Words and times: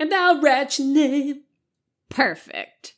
and 0.00 0.14
I'll 0.14 0.40
write 0.40 0.78
your 0.78 0.88
name. 0.88 1.42
Perfect. 2.08 2.94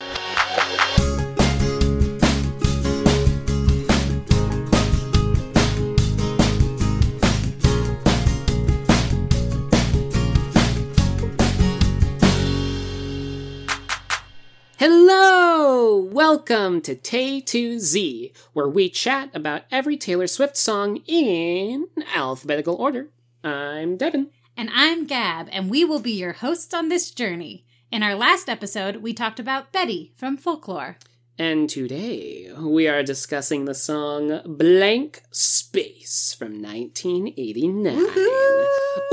Hello! 14.79 16.09
Welcome 16.13 16.81
to 16.83 16.95
Tay 16.95 17.41
to 17.41 17.81
Z, 17.81 18.33
where 18.53 18.69
we 18.69 18.89
chat 18.89 19.31
about 19.35 19.63
every 19.73 19.97
Taylor 19.97 20.29
Swift 20.29 20.57
song 20.57 20.99
in 21.09 21.89
alphabetical 22.15 22.77
order. 22.77 23.09
I'm 23.43 23.97
Devin. 23.97 24.31
And 24.57 24.69
I'm 24.73 25.07
Gab, 25.07 25.49
and 25.51 25.71
we 25.71 25.85
will 25.85 26.01
be 26.01 26.13
your 26.13 26.35
hosts 26.35 26.75
on 26.75 26.89
this 26.89 27.11
journey. 27.11 27.65
In 27.91 28.03
our 28.03 28.15
last 28.15 28.49
episode, 28.49 28.97
we 28.97 29.15
talked 29.15 29.41
about 29.41 29.73
Betty 29.73 30.13
from 30.15 30.37
Folklore. 30.37 30.99
And 31.39 31.69
today 31.69 32.51
we 32.59 32.87
are 32.87 33.03
discussing 33.03 33.65
the 33.65 33.75
song 33.75 34.41
Blank 34.45 35.23
Space 35.31 36.37
from 36.39 36.61
1989. 36.61 37.97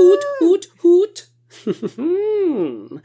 Oot, 0.00 0.24
oot, 0.42 0.66
hoot. 0.80 1.26
Hmm. 1.96 2.98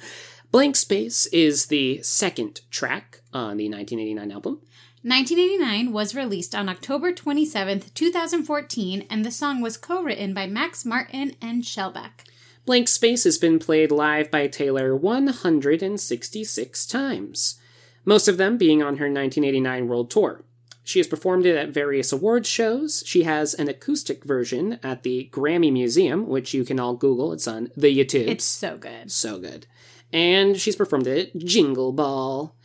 Blank 0.52 0.76
Space 0.76 1.26
is 1.28 1.66
the 1.68 2.02
second 2.04 2.62
track 2.70 3.22
on 3.34 3.58
the 3.58 3.70
1989 3.70 4.32
album. 4.32 4.62
1989 5.06 5.94
was 5.94 6.16
released 6.16 6.56
on 6.56 6.68
October 6.68 7.14
27th, 7.14 7.94
2014, 7.94 9.06
and 9.08 9.24
the 9.24 9.30
song 9.30 9.62
was 9.62 9.78
co 9.78 10.02
written 10.02 10.34
by 10.34 10.48
Max 10.48 10.84
Martin 10.84 11.36
and 11.40 11.62
Shellback. 11.62 12.26
Blank 12.66 12.88
Space 12.88 13.24
has 13.24 13.38
been 13.38 13.60
played 13.60 13.92
live 13.92 14.32
by 14.32 14.48
Taylor 14.48 14.96
166 14.96 16.88
times, 16.88 17.60
most 18.04 18.28
of 18.28 18.38
them 18.38 18.58
being 18.58 18.82
on 18.82 18.98
her 18.98 19.06
1989 19.06 19.88
World 19.88 20.10
Tour. 20.10 20.42
She 20.84 20.98
has 20.98 21.08
performed 21.08 21.46
it 21.46 21.56
at 21.56 21.70
various 21.70 22.12
awards 22.12 22.50
shows. 22.50 23.04
She 23.06 23.22
has 23.26 23.54
an 23.54 23.70
acoustic 23.70 24.24
version 24.24 24.80
at 24.82 25.04
the 25.04 25.30
Grammy 25.32 25.72
Museum, 25.72 26.26
which 26.26 26.56
you 26.56 26.66
can 26.66 26.80
all 26.80 26.96
Google. 26.96 27.32
It's 27.32 27.48
on 27.48 27.70
the 27.78 27.96
YouTube. 27.96 28.28
It's 28.28 28.44
so 28.44 28.76
good. 28.76 29.12
So 29.12 29.38
good. 29.38 29.68
And 30.12 30.60
she's 30.60 30.76
performed 30.76 31.06
it 31.06 31.36
at 31.36 31.42
Jingle 31.44 31.92
Ball. 31.92 32.56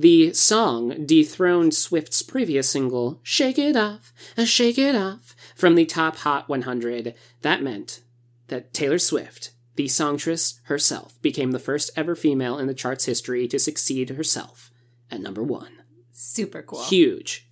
The 0.00 0.32
song 0.32 1.04
dethroned 1.04 1.74
Swift's 1.74 2.22
previous 2.22 2.70
single, 2.70 3.20
Shake 3.22 3.58
It 3.58 3.76
Off, 3.76 4.14
uh, 4.34 4.46
Shake 4.46 4.78
It 4.78 4.96
Off, 4.96 5.36
from 5.54 5.74
the 5.74 5.84
Top 5.84 6.16
Hot 6.16 6.48
100. 6.48 7.14
That 7.42 7.62
meant 7.62 8.00
that 8.48 8.72
Taylor 8.72 8.98
Swift, 8.98 9.50
the 9.76 9.88
songstress 9.88 10.58
herself, 10.64 11.20
became 11.20 11.50
the 11.50 11.58
first 11.58 11.90
ever 11.96 12.16
female 12.16 12.58
in 12.58 12.66
the 12.66 12.72
chart's 12.72 13.04
history 13.04 13.46
to 13.48 13.58
succeed 13.58 14.08
herself 14.08 14.70
at 15.10 15.20
number 15.20 15.42
one. 15.42 15.82
Super 16.12 16.62
cool. 16.62 16.82
Huge. 16.84 17.46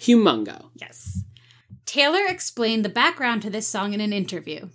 Humongo. 0.00 0.70
Yes. 0.74 1.24
Taylor 1.84 2.24
explained 2.26 2.86
the 2.86 2.88
background 2.88 3.42
to 3.42 3.50
this 3.50 3.68
song 3.68 3.92
in 3.92 4.00
an 4.00 4.14
interview. 4.14 4.70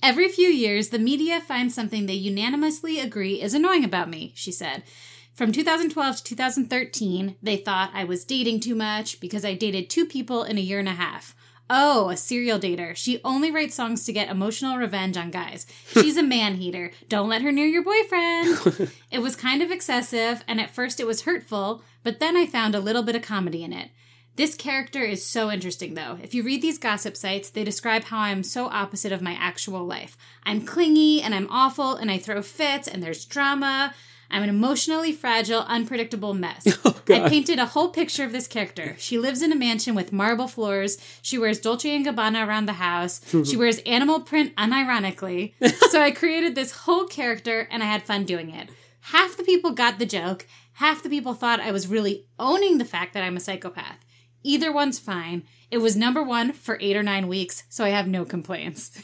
Every 0.00 0.28
few 0.28 0.48
years, 0.48 0.90
the 0.90 1.00
media 1.00 1.40
finds 1.40 1.74
something 1.74 2.06
they 2.06 2.12
unanimously 2.12 3.00
agree 3.00 3.42
is 3.42 3.52
annoying 3.52 3.82
about 3.82 4.08
me, 4.08 4.32
she 4.36 4.52
said. 4.52 4.84
From 5.34 5.50
2012 5.50 6.18
to 6.18 6.22
2013, 6.22 7.34
they 7.42 7.56
thought 7.56 7.90
I 7.92 8.04
was 8.04 8.24
dating 8.24 8.60
too 8.60 8.76
much 8.76 9.18
because 9.18 9.44
I 9.44 9.54
dated 9.54 9.90
two 9.90 10.06
people 10.06 10.44
in 10.44 10.58
a 10.58 10.60
year 10.60 10.78
and 10.78 10.88
a 10.88 10.92
half. 10.92 11.34
Oh, 11.68 12.08
a 12.10 12.16
serial 12.16 12.60
dater. 12.60 12.94
She 12.94 13.20
only 13.24 13.50
writes 13.50 13.74
songs 13.74 14.04
to 14.04 14.12
get 14.12 14.28
emotional 14.28 14.76
revenge 14.76 15.16
on 15.16 15.32
guys. 15.32 15.66
She's 15.88 16.16
a 16.16 16.22
man 16.36 16.54
hater. 16.54 16.92
Don't 17.08 17.28
let 17.28 17.42
her 17.42 17.50
near 17.50 17.66
your 17.66 17.82
boyfriend. 17.82 18.92
it 19.10 19.18
was 19.18 19.34
kind 19.34 19.60
of 19.60 19.72
excessive, 19.72 20.44
and 20.46 20.60
at 20.60 20.70
first 20.70 21.00
it 21.00 21.06
was 21.06 21.22
hurtful, 21.22 21.82
but 22.04 22.20
then 22.20 22.36
I 22.36 22.46
found 22.46 22.76
a 22.76 22.80
little 22.80 23.02
bit 23.02 23.16
of 23.16 23.22
comedy 23.22 23.64
in 23.64 23.72
it. 23.72 23.90
This 24.36 24.54
character 24.54 25.02
is 25.02 25.26
so 25.26 25.50
interesting, 25.50 25.94
though. 25.94 26.16
If 26.22 26.32
you 26.32 26.44
read 26.44 26.62
these 26.62 26.78
gossip 26.78 27.16
sites, 27.16 27.50
they 27.50 27.64
describe 27.64 28.04
how 28.04 28.18
I'm 28.18 28.44
so 28.44 28.66
opposite 28.66 29.10
of 29.10 29.20
my 29.20 29.32
actual 29.32 29.84
life. 29.84 30.16
I'm 30.44 30.64
clingy 30.64 31.22
and 31.22 31.34
I'm 31.34 31.50
awful 31.50 31.96
and 31.96 32.08
I 32.08 32.18
throw 32.18 32.40
fits 32.40 32.86
and 32.86 33.02
there's 33.02 33.24
drama. 33.24 33.94
I'm 34.34 34.42
an 34.42 34.48
emotionally 34.48 35.12
fragile, 35.12 35.60
unpredictable 35.60 36.34
mess. 36.34 36.66
Oh, 37.06 37.14
I 37.14 37.28
painted 37.28 37.58
a 37.58 37.66
whole 37.66 37.90
picture 37.90 38.24
of 38.24 38.32
this 38.32 38.46
character. 38.46 38.96
She 38.98 39.18
lives 39.18 39.42
in 39.42 39.52
a 39.52 39.56
mansion 39.56 39.94
with 39.94 40.10
marble 40.10 40.48
floors. 40.48 40.96
She 41.20 41.36
wears 41.36 41.60
Dolce 41.60 41.94
and 41.94 42.04
Gabbana 42.04 42.46
around 42.46 42.64
the 42.64 42.74
house. 42.74 43.20
she 43.44 43.58
wears 43.58 43.78
animal 43.80 44.20
print 44.20 44.56
unironically. 44.56 45.52
so 45.90 46.00
I 46.00 46.12
created 46.12 46.54
this 46.54 46.72
whole 46.72 47.04
character 47.04 47.68
and 47.70 47.82
I 47.82 47.86
had 47.86 48.04
fun 48.04 48.24
doing 48.24 48.48
it. 48.48 48.70
Half 49.00 49.36
the 49.36 49.44
people 49.44 49.72
got 49.72 49.98
the 49.98 50.06
joke. 50.06 50.46
Half 50.74 51.02
the 51.02 51.10
people 51.10 51.34
thought 51.34 51.60
I 51.60 51.72
was 51.72 51.88
really 51.88 52.24
owning 52.38 52.78
the 52.78 52.86
fact 52.86 53.12
that 53.12 53.22
I'm 53.22 53.36
a 53.36 53.40
psychopath. 53.40 53.98
Either 54.42 54.72
one's 54.72 54.98
fine. 54.98 55.42
It 55.70 55.78
was 55.78 55.96
number 55.96 56.22
one 56.22 56.52
for 56.52 56.78
eight 56.80 56.96
or 56.96 57.02
nine 57.02 57.28
weeks, 57.28 57.64
so 57.68 57.84
I 57.84 57.90
have 57.90 58.08
no 58.08 58.24
complaints. 58.24 58.98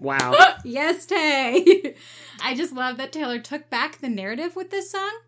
Wow. 0.00 0.34
yes, 0.64 1.06
Tay. 1.06 1.94
I 2.42 2.54
just 2.54 2.72
love 2.72 2.96
that 2.96 3.12
Taylor 3.12 3.38
took 3.38 3.68
back 3.70 4.00
the 4.00 4.08
narrative 4.08 4.56
with 4.56 4.70
this 4.70 4.90
song 4.90 5.20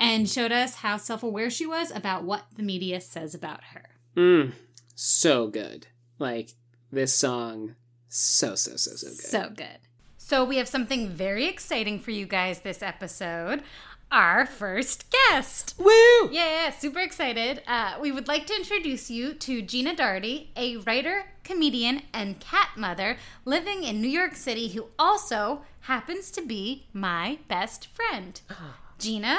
and 0.00 0.28
showed 0.28 0.50
us 0.50 0.76
how 0.76 0.96
self 0.96 1.22
aware 1.22 1.50
she 1.50 1.66
was 1.66 1.90
about 1.94 2.24
what 2.24 2.46
the 2.56 2.62
media 2.62 3.00
says 3.00 3.34
about 3.34 3.62
her. 3.72 3.84
Mm, 4.16 4.52
so 4.94 5.48
good. 5.48 5.88
Like, 6.18 6.52
this 6.90 7.12
song, 7.14 7.74
so, 8.08 8.54
so, 8.54 8.76
so, 8.76 8.92
so 8.92 9.08
good. 9.08 9.16
So 9.16 9.50
good. 9.54 9.78
So, 10.16 10.44
we 10.44 10.56
have 10.56 10.68
something 10.68 11.10
very 11.10 11.46
exciting 11.46 12.00
for 12.00 12.10
you 12.10 12.24
guys 12.24 12.60
this 12.60 12.82
episode. 12.82 13.62
Our 14.14 14.46
first 14.46 15.06
guest. 15.10 15.74
Woo! 15.76 16.30
Yeah, 16.30 16.70
super 16.70 17.00
excited. 17.00 17.62
Uh, 17.66 17.96
we 18.00 18.12
would 18.12 18.28
like 18.28 18.46
to 18.46 18.54
introduce 18.54 19.10
you 19.10 19.34
to 19.34 19.60
Gina 19.60 19.92
Darty, 19.92 20.50
a 20.54 20.76
writer, 20.76 21.24
comedian, 21.42 22.02
and 22.12 22.38
cat 22.38 22.68
mother 22.76 23.16
living 23.44 23.82
in 23.82 24.00
New 24.00 24.06
York 24.06 24.36
City 24.36 24.68
who 24.68 24.86
also 25.00 25.62
happens 25.80 26.30
to 26.30 26.46
be 26.46 26.86
my 26.92 27.40
best 27.48 27.88
friend. 27.88 28.40
Gina, 29.00 29.36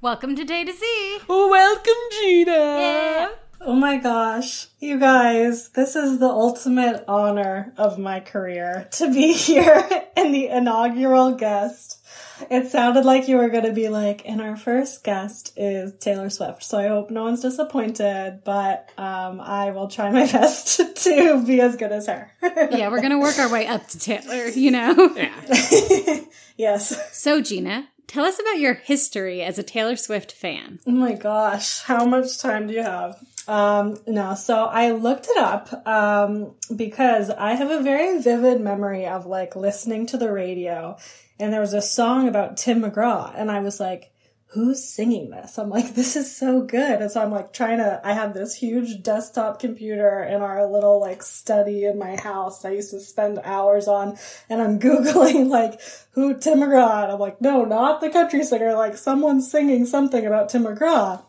welcome 0.00 0.36
to 0.36 0.44
Tay 0.44 0.66
to 0.66 0.72
Z. 0.72 1.18
Welcome, 1.26 1.92
Gina! 2.20 2.52
Yeah. 2.52 3.28
Oh 3.60 3.74
my 3.74 3.96
gosh, 3.96 4.68
you 4.78 5.00
guys, 5.00 5.70
this 5.70 5.96
is 5.96 6.20
the 6.20 6.28
ultimate 6.28 7.04
honor 7.08 7.72
of 7.76 7.98
my 7.98 8.20
career 8.20 8.86
to 8.92 9.12
be 9.12 9.32
here 9.32 9.88
and 10.16 10.32
the 10.32 10.46
inaugural 10.46 11.34
guest. 11.34 12.01
It 12.50 12.70
sounded 12.70 13.04
like 13.04 13.28
you 13.28 13.36
were 13.36 13.48
going 13.48 13.64
to 13.64 13.72
be 13.72 13.88
like, 13.88 14.22
and 14.26 14.40
our 14.40 14.56
first 14.56 15.04
guest 15.04 15.52
is 15.56 15.94
Taylor 15.94 16.30
Swift. 16.30 16.62
So 16.62 16.78
I 16.78 16.88
hope 16.88 17.10
no 17.10 17.24
one's 17.24 17.40
disappointed, 17.40 18.42
but 18.44 18.90
um, 18.98 19.40
I 19.40 19.70
will 19.70 19.88
try 19.88 20.10
my 20.10 20.26
best 20.32 20.96
to 21.04 21.44
be 21.44 21.60
as 21.60 21.76
good 21.76 21.92
as 21.92 22.06
her. 22.06 22.30
yeah, 22.42 22.88
we're 22.88 23.00
going 23.00 23.12
to 23.12 23.18
work 23.18 23.38
our 23.38 23.50
way 23.50 23.66
up 23.66 23.86
to 23.88 23.98
Taylor, 23.98 24.48
you 24.48 24.70
know? 24.70 25.12
Yeah. 25.14 26.20
yes. 26.56 27.16
So, 27.16 27.40
Gina, 27.40 27.88
tell 28.06 28.24
us 28.24 28.38
about 28.38 28.58
your 28.58 28.74
history 28.74 29.42
as 29.42 29.58
a 29.58 29.62
Taylor 29.62 29.96
Swift 29.96 30.32
fan. 30.32 30.80
Oh 30.86 30.92
my 30.92 31.14
gosh, 31.14 31.82
how 31.82 32.04
much 32.04 32.38
time 32.38 32.66
do 32.66 32.74
you 32.74 32.82
have? 32.82 33.22
Um, 33.48 33.96
no, 34.06 34.34
so 34.34 34.64
I 34.64 34.92
looked 34.92 35.26
it 35.28 35.36
up 35.36 35.86
um, 35.86 36.54
because 36.74 37.28
I 37.30 37.54
have 37.54 37.70
a 37.70 37.82
very 37.82 38.20
vivid 38.20 38.60
memory 38.60 39.06
of 39.06 39.26
like 39.26 39.56
listening 39.56 40.06
to 40.08 40.16
the 40.16 40.30
radio 40.30 40.96
and 41.38 41.52
there 41.52 41.60
was 41.60 41.74
a 41.74 41.82
song 41.82 42.28
about 42.28 42.56
Tim 42.56 42.82
McGraw, 42.82 43.32
and 43.36 43.50
I 43.50 43.60
was 43.60 43.80
like, 43.80 44.12
who's 44.52 44.84
singing 44.84 45.30
this? 45.30 45.58
I'm 45.58 45.70
like, 45.70 45.94
this 45.94 46.14
is 46.14 46.34
so 46.34 46.60
good. 46.60 47.00
And 47.00 47.10
so 47.10 47.22
I'm 47.22 47.30
like 47.30 47.54
trying 47.54 47.78
to, 47.78 48.00
I 48.04 48.12
have 48.12 48.34
this 48.34 48.54
huge 48.54 49.02
desktop 49.02 49.58
computer 49.58 50.22
in 50.22 50.42
our 50.42 50.70
little 50.70 51.00
like 51.00 51.22
study 51.22 51.86
in 51.86 51.98
my 51.98 52.16
house. 52.16 52.64
I 52.64 52.72
used 52.72 52.90
to 52.90 53.00
spend 53.00 53.40
hours 53.44 53.88
on, 53.88 54.18
and 54.50 54.60
I'm 54.60 54.78
Googling 54.80 55.48
like, 55.48 55.80
who 56.12 56.38
Tim 56.38 56.60
McGraw? 56.60 57.04
And 57.04 57.12
I'm 57.12 57.18
like, 57.18 57.40
no, 57.40 57.64
not 57.64 58.00
the 58.00 58.10
country 58.10 58.44
singer, 58.44 58.74
like 58.74 58.96
someone's 58.98 59.50
singing 59.50 59.86
something 59.86 60.26
about 60.26 60.50
Tim 60.50 60.64
McGraw. 60.64 61.24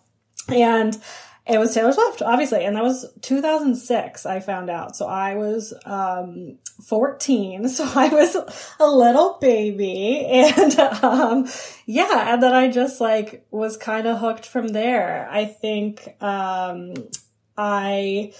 And 0.50 1.01
it 1.45 1.57
was 1.57 1.73
Taylor 1.73 1.91
Swift, 1.91 2.21
obviously, 2.21 2.63
and 2.63 2.75
that 2.77 2.83
was 2.83 3.05
2006. 3.21 4.25
I 4.25 4.39
found 4.39 4.69
out, 4.69 4.95
so 4.95 5.07
I 5.07 5.35
was 5.35 5.73
um, 5.85 6.57
14, 6.87 7.67
so 7.69 7.89
I 7.95 8.07
was 8.07 8.35
a 8.79 8.87
little 8.87 9.37
baby, 9.41 10.25
and 10.25 10.79
um, 10.79 11.49
yeah, 11.85 12.33
and 12.33 12.41
then 12.41 12.53
I 12.53 12.69
just 12.69 13.01
like 13.01 13.45
was 13.51 13.75
kind 13.75 14.07
of 14.07 14.19
hooked 14.19 14.45
from 14.45 14.69
there. 14.69 15.27
I 15.29 15.45
think 15.45 16.15
um, 16.21 16.93
I 17.57 18.33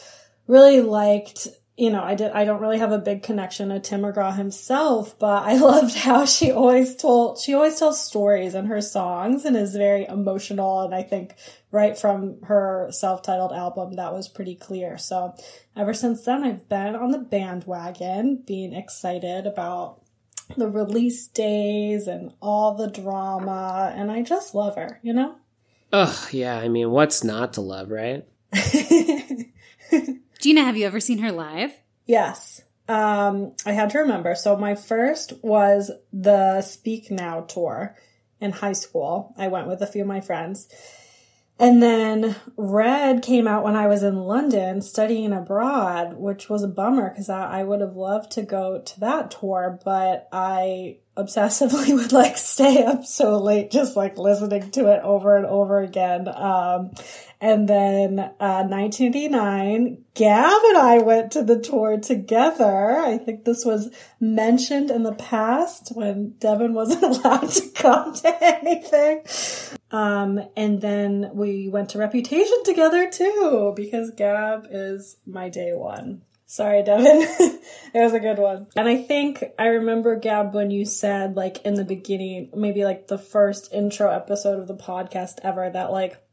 really 0.47 0.81
liked 0.81 1.50
you 1.75 1.90
know, 1.90 2.04
I 2.04 2.14
did, 2.14 2.31
I 2.31 2.46
don't 2.46 2.62
really 2.62 2.78
have 2.78 2.92
a 2.92 3.00
big 3.00 3.24
connection 3.24 3.70
to 3.70 3.80
Tim 3.80 4.02
McGraw 4.02 4.36
himself, 4.36 5.18
but 5.18 5.44
I 5.44 5.58
loved 5.58 5.96
how 5.96 6.25
she 6.25 6.52
always 6.52 6.96
told, 6.96 7.40
she 7.40 7.54
always 7.56 7.80
tells 7.80 8.04
stories 8.04 8.54
in 8.54 8.68
her 8.68 8.81
songs 8.81 9.44
and 9.44 9.58
is 9.58 9.75
very 9.75 10.06
emotional. 10.06 10.81
And 10.81 10.94
I 10.94 11.02
think 11.02 11.34
right 11.72 11.98
from 11.98 12.42
her 12.44 12.90
self-titled 12.92 13.54
album, 13.54 13.94
that 13.94 14.14
was 14.14 14.28
pretty 14.28 14.56
clear. 14.56 15.00
So 15.00 15.36
ever 15.75 15.96
since 15.96 16.24
then, 16.24 16.44
I've 16.44 16.70
been 16.70 16.96
on 16.96 17.10
the 17.10 17.18
bandwagon, 17.18 18.44
being 18.46 18.74
excited 18.74 19.48
about 19.48 20.02
the 20.56 20.70
release 20.70 21.28
days 21.28 22.08
and 22.08 22.34
all 22.40 22.75
the 22.75 22.90
drama. 22.90 23.92
And 23.96 24.12
I 24.12 24.22
just 24.22 24.54
love 24.54 24.75
her, 24.75 25.00
you 25.02 25.14
know? 25.14 25.38
Ugh, 25.92 26.34
yeah, 26.34 26.58
I 26.58 26.68
mean, 26.68 26.92
what's 26.92 27.24
not 27.24 27.54
to 27.54 27.62
love, 27.62 27.90
right? 27.90 28.28
Gina, 30.44 30.66
have 30.66 30.75
you 30.75 30.86
ever 30.86 31.00
seen 31.00 31.19
her 31.19 31.31
live? 31.31 31.72
yes. 32.06 32.62
Um, 32.90 33.54
I 33.66 33.72
had 33.72 33.92
to 33.92 34.00
remember. 34.00 34.36
So 34.36 34.57
my 34.57 34.75
first 34.75 35.31
was 35.42 35.90
the 36.12 36.62
Speak 36.62 37.10
Now 37.10 37.42
tour 37.42 37.95
in 38.42 38.51
high 38.51 38.74
school. 38.74 39.34
I 39.38 39.48
went 39.48 39.69
with 39.69 39.81
a 39.81 39.88
few 39.88 40.01
of 40.01 40.07
my 40.10 40.19
friends. 40.19 40.68
And 41.57 41.81
then 41.81 42.36
Red 42.57 43.24
came 43.24 43.48
out 43.48 43.63
when 43.63 43.78
I 43.78 43.88
was 43.88 44.04
in 44.04 44.18
London 44.18 44.81
studying 44.81 45.31
abroad, 45.31 46.18
which 46.18 46.50
was 46.50 46.62
a 46.62 46.68
bummer 46.68 47.12
because 47.12 47.30
I, 47.30 47.62
I 47.62 47.63
would 47.63 47.80
have 47.80 47.96
loved 47.96 48.34
to 48.34 48.42
go 48.42 48.81
to 48.81 49.00
that 49.00 49.31
tour, 49.31 49.80
but 49.86 50.28
I 50.34 50.98
obsessively 51.15 51.94
would 51.95 52.12
like 52.12 52.38
stay 52.38 52.83
up 52.83 53.06
so 53.06 53.38
late 53.38 53.71
just 53.71 53.95
like 53.95 54.18
listening 54.18 54.71
to 54.71 54.92
it 54.92 55.01
over 55.04 55.38
and 55.38 55.45
over 55.45 55.80
again. 55.80 56.27
Um, 56.27 56.92
and 57.42 57.68
then 57.68 58.19
uh, 58.19 58.63
1989, 58.63 60.06
Gab 60.13 60.62
and 60.63 60.77
I 60.77 61.00
went 61.00 61.33
to 61.33 61.44
the 61.44 61.60
tour 61.60 62.00
together. 62.00 62.98
I 62.98 63.18
think 63.18 63.44
this 63.44 63.65
was 63.65 63.94
mentioned 64.21 64.89
in 64.89 65.04
the 65.04 65.13
past 65.13 65.92
when 65.94 66.36
Devin 66.39 66.74
wasn't 66.74 67.04
allowed 67.25 67.50
to 67.50 67.69
come 67.71 68.13
to 68.13 68.44
anything. 68.44 69.24
Um, 69.92 70.39
and 70.56 70.80
then 70.80 71.31
we 71.33 71.68
went 71.68 71.89
to 71.89 71.98
Reputation 71.98 72.63
together 72.63 73.12
too 73.12 73.74
because 73.75 74.12
Gab 74.12 74.68
is 74.71 75.18
my 75.25 75.50
day 75.50 75.74
one. 75.74 76.21
Sorry, 76.53 76.83
Devin. 76.83 77.07
it 77.95 78.00
was 78.00 78.13
a 78.13 78.19
good 78.19 78.38
one. 78.38 78.67
And 78.75 78.88
I 78.88 79.01
think 79.01 79.44
I 79.57 79.65
remember, 79.69 80.15
Gab, 80.15 80.53
when 80.53 80.69
you 80.69 80.85
said, 80.85 81.35
like, 81.35 81.65
in 81.65 81.73
the 81.73 81.83
beginning, 81.83 82.51
maybe 82.55 82.85
like 82.85 83.07
the 83.07 83.17
first 83.17 83.73
intro 83.73 84.11
episode 84.11 84.59
of 84.59 84.67
the 84.67 84.75
podcast 84.75 85.39
ever, 85.41 85.67
that 85.67 85.91
like 85.91 86.23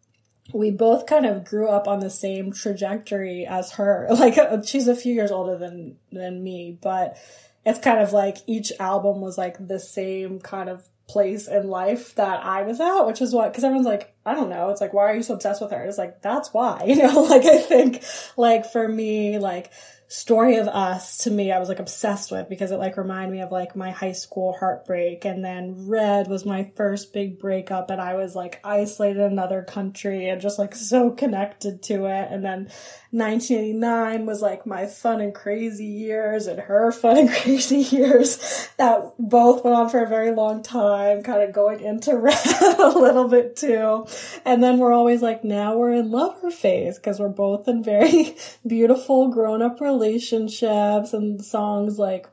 we 0.52 0.72
both 0.72 1.06
kind 1.06 1.24
of 1.24 1.46
grew 1.46 1.70
up 1.70 1.88
on 1.88 2.00
the 2.00 2.10
same 2.10 2.52
trajectory 2.52 3.46
as 3.46 3.72
her. 3.72 4.08
Like, 4.10 4.36
she's 4.66 4.88
a 4.88 4.94
few 4.94 5.14
years 5.14 5.30
older 5.30 5.56
than, 5.56 5.96
than 6.12 6.44
me, 6.44 6.78
but 6.82 7.16
it's 7.64 7.78
kind 7.78 8.00
of 8.00 8.12
like 8.12 8.36
each 8.46 8.74
album 8.78 9.22
was 9.22 9.38
like 9.38 9.56
the 9.66 9.80
same 9.80 10.38
kind 10.38 10.68
of 10.68 10.86
place 11.08 11.48
in 11.48 11.66
life 11.66 12.14
that 12.16 12.44
I 12.44 12.60
was 12.60 12.78
at, 12.78 13.04
which 13.04 13.22
is 13.22 13.32
what, 13.32 13.52
because 13.52 13.64
everyone's 13.64 13.86
like, 13.86 14.14
I 14.26 14.34
don't 14.34 14.50
know. 14.50 14.68
It's 14.68 14.82
like, 14.82 14.92
why 14.92 15.04
are 15.04 15.16
you 15.16 15.22
so 15.22 15.32
obsessed 15.32 15.62
with 15.62 15.70
her? 15.70 15.82
It's 15.82 15.96
like, 15.96 16.20
that's 16.20 16.52
why, 16.52 16.84
you 16.86 16.96
know, 16.96 17.22
like 17.22 17.46
I 17.46 17.58
think, 17.58 18.04
like 18.36 18.70
for 18.70 18.86
me, 18.86 19.38
like, 19.38 19.70
story 20.12 20.56
of 20.56 20.66
us 20.66 21.18
to 21.18 21.30
me 21.30 21.52
i 21.52 21.58
was 21.60 21.68
like 21.68 21.78
obsessed 21.78 22.32
with 22.32 22.48
because 22.48 22.72
it 22.72 22.78
like 22.78 22.96
reminded 22.96 23.32
me 23.32 23.40
of 23.42 23.52
like 23.52 23.76
my 23.76 23.92
high 23.92 24.10
school 24.10 24.56
heartbreak. 24.58 25.24
And 25.24 25.44
then 25.44 25.86
red 25.86 26.26
was 26.26 26.44
my 26.44 26.72
first 26.74 27.12
big 27.12 27.38
breakup 27.38 27.90
and 27.90 28.00
i 28.00 28.14
was 28.14 28.34
like 28.34 28.58
isolated 28.64 29.20
in 29.20 29.30
another 29.30 29.62
country 29.62 30.28
and 30.28 30.40
just 30.40 30.58
like 30.58 30.74
so 30.74 31.10
connected 31.10 31.80
to 31.84 32.06
it. 32.06 32.28
And 32.28 32.44
then 32.44 32.70
1989 33.12 34.26
was 34.26 34.42
like 34.42 34.66
my 34.66 34.86
fun 34.86 35.20
and 35.20 35.32
crazy 35.32 35.86
years 35.86 36.48
and 36.48 36.58
her 36.58 36.90
fun 37.00 37.16
and 37.16 37.30
crazy 37.30 37.78
years 37.78 38.68
that 38.78 39.12
both 39.16 39.62
went 39.62 39.76
on 39.76 39.88
for 39.90 40.02
a 40.02 40.08
very 40.08 40.32
long 40.32 40.64
time 40.64 41.22
kind 41.22 41.42
of 41.42 41.52
going 41.52 41.80
into 41.80 42.16
red 42.18 42.36
a 42.80 42.98
little 42.98 43.28
bit 43.28 43.54
too. 43.54 44.06
And 44.44 44.60
then 44.60 44.78
we're 44.78 44.92
always 44.92 45.22
like 45.22 45.44
now 45.44 45.76
we're 45.76 45.92
in 45.92 46.10
lover 46.10 46.50
phase 46.50 46.98
because 46.98 47.20
we're 47.20 47.28
both 47.28 47.68
in 47.68 47.84
very 47.84 48.34
beautiful 48.66 49.28
grown-up 49.28 49.80
relationships 49.80 49.99
and 50.02 51.44
songs 51.44 51.98
like 51.98 52.26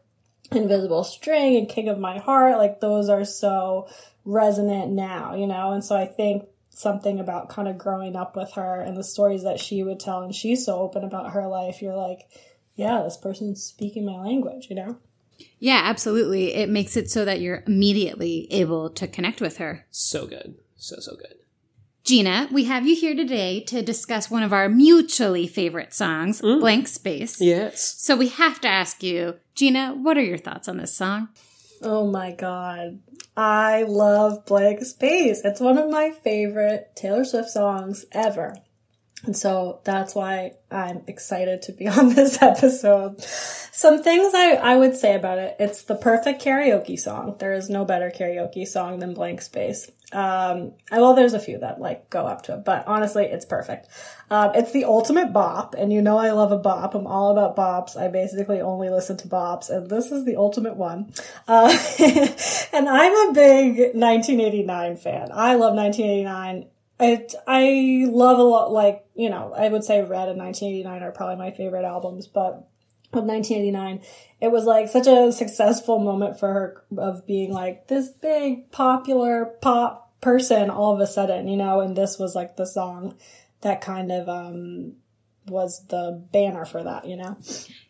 invisible 0.52 1.04
string 1.04 1.58
and 1.58 1.70
king 1.70 1.90
of 1.90 2.00
my 2.00 2.20
heart 2.20 2.58
like 2.58 2.80
those 2.80 3.10
are 3.10 3.26
so 3.26 3.88
resonant 4.24 4.92
now 4.92 5.36
you 5.36 5.48
know 5.48 5.72
and 5.72 5.84
so 5.84 5.96
i 5.96 6.06
think 6.06 6.44
something 6.70 7.20
about 7.20 7.50
kind 7.50 7.68
of 7.68 7.78
growing 7.78 8.16
up 8.16 8.36
with 8.36 8.52
her 8.54 8.80
and 8.82 8.96
the 8.96 9.04
stories 9.04 9.44
that 9.44 9.60
she 9.60 9.84
would 9.84 10.00
tell 10.00 10.24
and 10.24 10.34
she's 10.34 10.66
so 10.66 10.80
open 10.80 11.04
about 11.04 11.32
her 11.32 11.48
life 11.48 11.82
you're 11.82 11.96
like 11.96 12.30
yeah 12.76 13.02
this 13.04 13.18
person's 13.18 13.64
speaking 13.64 14.06
my 14.06 14.18
language 14.18 14.68
you 14.70 14.76
know 14.76 14.98
Yeah, 15.60 15.82
absolutely. 15.84 16.54
It 16.54 16.70
makes 16.70 16.98
it 16.98 17.10
so 17.10 17.26
that 17.26 17.42
you're 17.42 17.64
immediately 17.68 18.48
able 18.52 18.90
to 18.92 19.08
connect 19.08 19.42
with 19.42 19.58
her. 19.58 19.86
So 19.92 20.26
good. 20.26 20.56
So, 20.78 20.96
so 21.00 21.16
good. 21.16 21.37
Gina, 22.08 22.48
we 22.54 22.64
have 22.64 22.88
you 22.88 22.96
here 22.96 23.14
today 23.14 23.60
to 23.66 23.82
discuss 23.82 24.32
one 24.32 24.42
of 24.42 24.54
our 24.54 24.70
mutually 24.70 25.46
favorite 25.46 25.94
songs, 25.94 26.42
mm. 26.42 26.62
Blank 26.62 26.88
Space. 26.88 27.42
Yes. 27.42 27.96
So 27.98 28.16
we 28.16 28.30
have 28.30 28.62
to 28.62 28.70
ask 28.70 29.04
you, 29.04 29.36
Gina, 29.56 29.94
what 29.94 30.18
are 30.18 30.24
your 30.24 30.38
thoughts 30.38 30.70
on 30.70 30.78
this 30.78 30.96
song? 30.96 31.28
Oh 31.82 32.10
my 32.10 32.32
god. 32.32 33.02
I 33.36 33.84
love 33.84 34.46
Blank 34.46 34.86
Space. 34.86 35.42
It's 35.44 35.60
one 35.60 35.78
of 35.78 35.92
my 35.92 36.12
favorite 36.12 36.94
Taylor 36.96 37.26
Swift 37.26 37.50
songs 37.50 38.06
ever. 38.14 38.56
And 39.26 39.36
so 39.36 39.82
that's 39.84 40.16
why 40.16 40.54
I'm 40.72 41.02
excited 41.08 41.64
to 41.64 41.74
be 41.74 41.88
on 41.90 42.16
this 42.16 42.42
episode. 42.42 43.22
Some 43.22 44.02
things 44.02 44.34
I, 44.34 44.54
I 44.54 44.78
would 44.78 44.96
say 44.96 45.14
about 45.14 45.40
it. 45.40 45.58
It's 45.60 45.82
the 45.82 45.96
perfect 45.96 46.42
karaoke 46.42 46.98
song. 46.98 47.36
There 47.38 47.52
is 47.52 47.70
no 47.70 47.84
better 47.84 48.14
karaoke 48.18 48.66
song 48.66 49.00
than 49.00 49.14
Blank 49.14 49.42
Space. 49.42 49.92
Um, 50.14 50.72
well, 50.90 51.16
there's 51.16 51.34
a 51.34 51.40
few 51.40 51.58
that 51.60 51.82
like 51.82 52.10
go 52.10 52.26
up 52.26 52.44
to 52.44 52.54
it, 52.54 52.64
but 52.64 52.88
honestly, 52.88 53.26
it's 53.26 53.46
perfect. 53.46 53.88
Um, 54.30 54.52
it's 54.56 54.72
the 54.72 54.86
ultimate 54.86 55.34
bop, 55.34 55.76
and 55.78 55.92
you 55.92 56.02
know 56.02 56.18
I 56.18 56.32
love 56.32 56.54
a 56.54 56.58
bop. 56.58 56.96
I'm 56.96 57.08
all 57.08 57.32
about 57.32 57.58
bops. 57.58 58.00
I 58.00 58.08
basically 58.08 58.62
only 58.62 58.90
listen 58.90 59.18
to 59.18 59.28
bops, 59.28 59.70
and 59.70 59.90
this 59.90 60.12
is 60.12 60.24
the 60.24 60.38
ultimate 60.38 60.78
one. 60.78 61.12
Uh, 61.48 61.78
and 62.74 62.88
I'm 62.88 63.30
a 63.30 63.34
big 63.34 63.78
1989 63.96 64.98
fan. 64.98 65.30
I 65.34 65.56
love 65.56 65.76
1989. 65.76 66.68
It, 67.00 67.36
I 67.46 68.06
love 68.10 68.40
a 68.40 68.44
lot, 68.44 68.72
like, 68.72 69.06
you 69.14 69.30
know, 69.30 69.54
I 69.56 69.68
would 69.68 69.84
say 69.84 70.02
Red 70.02 70.30
and 70.30 70.40
1989 70.40 71.04
are 71.04 71.12
probably 71.12 71.36
my 71.36 71.52
favorite 71.52 71.86
albums, 71.86 72.26
but 72.28 72.68
with 73.18 73.26
1989, 73.26 74.02
it 74.40 74.52
was 74.52 74.64
like 74.64 74.88
such 74.88 75.08
a 75.08 75.32
successful 75.32 76.00
moment 76.00 76.40
for 76.40 76.54
her 76.54 76.84
of 76.98 77.26
being 77.26 77.52
like 77.52 77.88
this 77.88 78.10
big 78.10 78.72
popular 78.72 79.46
pop 79.62 80.20
person 80.22 80.70
all 80.70 80.94
of 80.94 81.00
a 81.00 81.08
sudden, 81.08 81.48
you 81.48 81.58
know, 81.58 81.82
and 81.82 81.96
this 81.96 82.18
was 82.18 82.36
like 82.36 82.56
the 82.56 82.66
song 82.66 83.16
that 83.62 83.82
kind 83.82 84.12
of, 84.12 84.30
um, 84.30 84.94
was 85.50 85.86
the 85.88 86.24
banner 86.32 86.66
for 86.66 86.84
that, 86.84 87.08
you 87.08 87.16
know? 87.16 87.38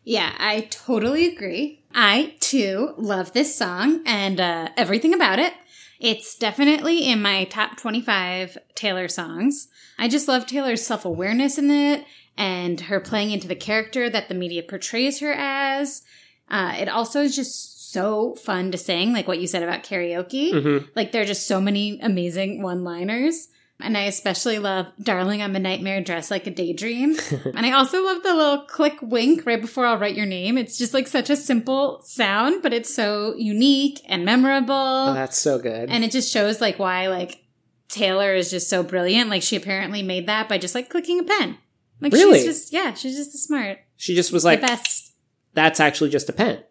Yeah, 0.04 0.34
I 0.38 0.62
totally 0.70 1.28
agree. 1.28 1.84
I 1.94 2.36
too 2.40 2.94
love 2.98 3.34
this 3.34 3.56
song 3.56 4.04
and 4.06 4.40
uh, 4.40 4.70
everything 4.78 5.14
about 5.14 5.40
it. 5.40 5.54
It's 6.00 6.36
definitely 6.38 7.10
in 7.10 7.22
my 7.22 7.46
top 7.46 7.78
25 7.78 8.58
Taylor 8.76 9.08
songs. 9.08 9.68
I 9.98 10.08
just 10.08 10.28
love 10.28 10.46
Taylor's 10.46 10.86
self 10.86 11.06
awareness 11.06 11.58
in 11.58 11.72
it 11.72 12.06
and 12.38 12.80
her 12.82 13.00
playing 13.00 13.32
into 13.32 13.48
the 13.48 13.56
character 13.56 14.10
that 14.10 14.30
the 14.30 14.36
media 14.36 14.62
portrays 14.64 15.20
her 15.20 15.34
as. 15.34 16.04
Uh, 16.50 16.76
it 16.80 16.88
also 16.88 17.22
is 17.22 17.36
just 17.36 17.92
so 17.92 18.36
fun 18.36 18.72
to 18.72 18.78
sing, 18.78 19.12
like 19.14 19.28
what 19.28 19.40
you 19.40 19.48
said 19.48 19.64
about 19.64 19.84
karaoke. 19.84 20.54
Mhm. 20.54 20.88
Like 20.96 21.12
there 21.12 21.22
are 21.24 21.26
just 21.26 21.48
so 21.48 21.60
many 21.60 22.00
amazing 22.02 22.62
one 22.62 22.84
liners. 22.84 23.48
And 23.80 23.96
I 23.96 24.04
especially 24.06 24.58
love 24.58 24.88
Darling, 25.00 25.42
I'm 25.44 25.56
a 25.56 25.60
Nightmare 25.60 26.02
Dressed 26.02 26.32
Like 26.32 26.48
a 26.48 26.52
Daydream. 26.52 27.16
and 27.46 27.64
I 27.66 27.72
also 27.74 28.04
love 28.04 28.24
the 28.24 28.34
little 28.34 28.62
click 28.66 28.98
wink 29.04 29.46
right 29.46 29.62
before 29.62 29.86
I'll 29.86 30.00
write 30.00 30.16
your 30.16 30.26
name. 30.26 30.58
It's 30.58 30.80
just 30.80 30.96
like 30.96 31.08
such 31.08 31.30
a 31.30 31.36
simple 31.36 32.02
sound, 32.02 32.64
but 32.64 32.74
it's 32.74 32.92
so 32.94 33.36
unique 33.38 34.02
and 34.08 34.26
memorable. 34.26 34.74
Oh, 34.74 35.14
that's 35.14 35.38
so 35.38 35.60
good. 35.60 35.90
and 35.92 36.04
it 36.04 36.10
just 36.12 36.32
shows 36.34 36.60
like 36.60 36.80
why 36.80 37.08
like 37.08 37.44
Taylor 37.88 38.34
is 38.34 38.50
just 38.50 38.68
so 38.68 38.82
brilliant. 38.82 39.30
Like 39.30 39.44
she 39.44 39.56
apparently 39.56 40.02
made 40.02 40.28
that 40.28 40.50
by 40.50 40.58
just 40.58 40.74
like 40.74 40.90
clicking 40.90 41.20
a 41.20 41.24
pen. 41.24 41.58
Like 42.02 42.14
Really? 42.14 42.40
she's 42.40 42.46
just 42.48 42.74
yeah, 42.74 42.96
she's 42.96 43.16
just 43.16 43.36
a 43.36 43.38
smart. 43.38 43.78
she 43.96 44.16
just 44.16 44.32
was 44.34 44.44
like, 44.44 44.60
the 44.62 44.68
best, 44.68 45.14
that's 45.54 45.80
actually 45.80 46.10
just 46.10 46.30
a 46.30 46.34
pen. 46.34 46.64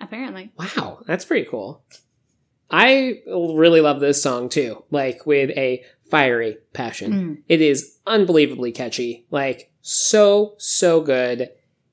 apparently. 0.00 0.50
Wow, 0.58 1.02
that's 1.06 1.24
pretty 1.24 1.48
cool. 1.48 1.84
I 2.70 3.20
really 3.26 3.80
love 3.82 4.00
this 4.00 4.22
song 4.22 4.48
too, 4.48 4.82
like 4.90 5.26
with 5.26 5.50
a 5.50 5.84
fiery 6.12 6.58
passion. 6.74 7.12
Mm. 7.12 7.42
It 7.48 7.62
is 7.62 7.96
unbelievably 8.06 8.72
catchy, 8.72 9.24
like 9.30 9.72
so, 9.80 10.54
so 10.58 11.00
good. 11.00 11.48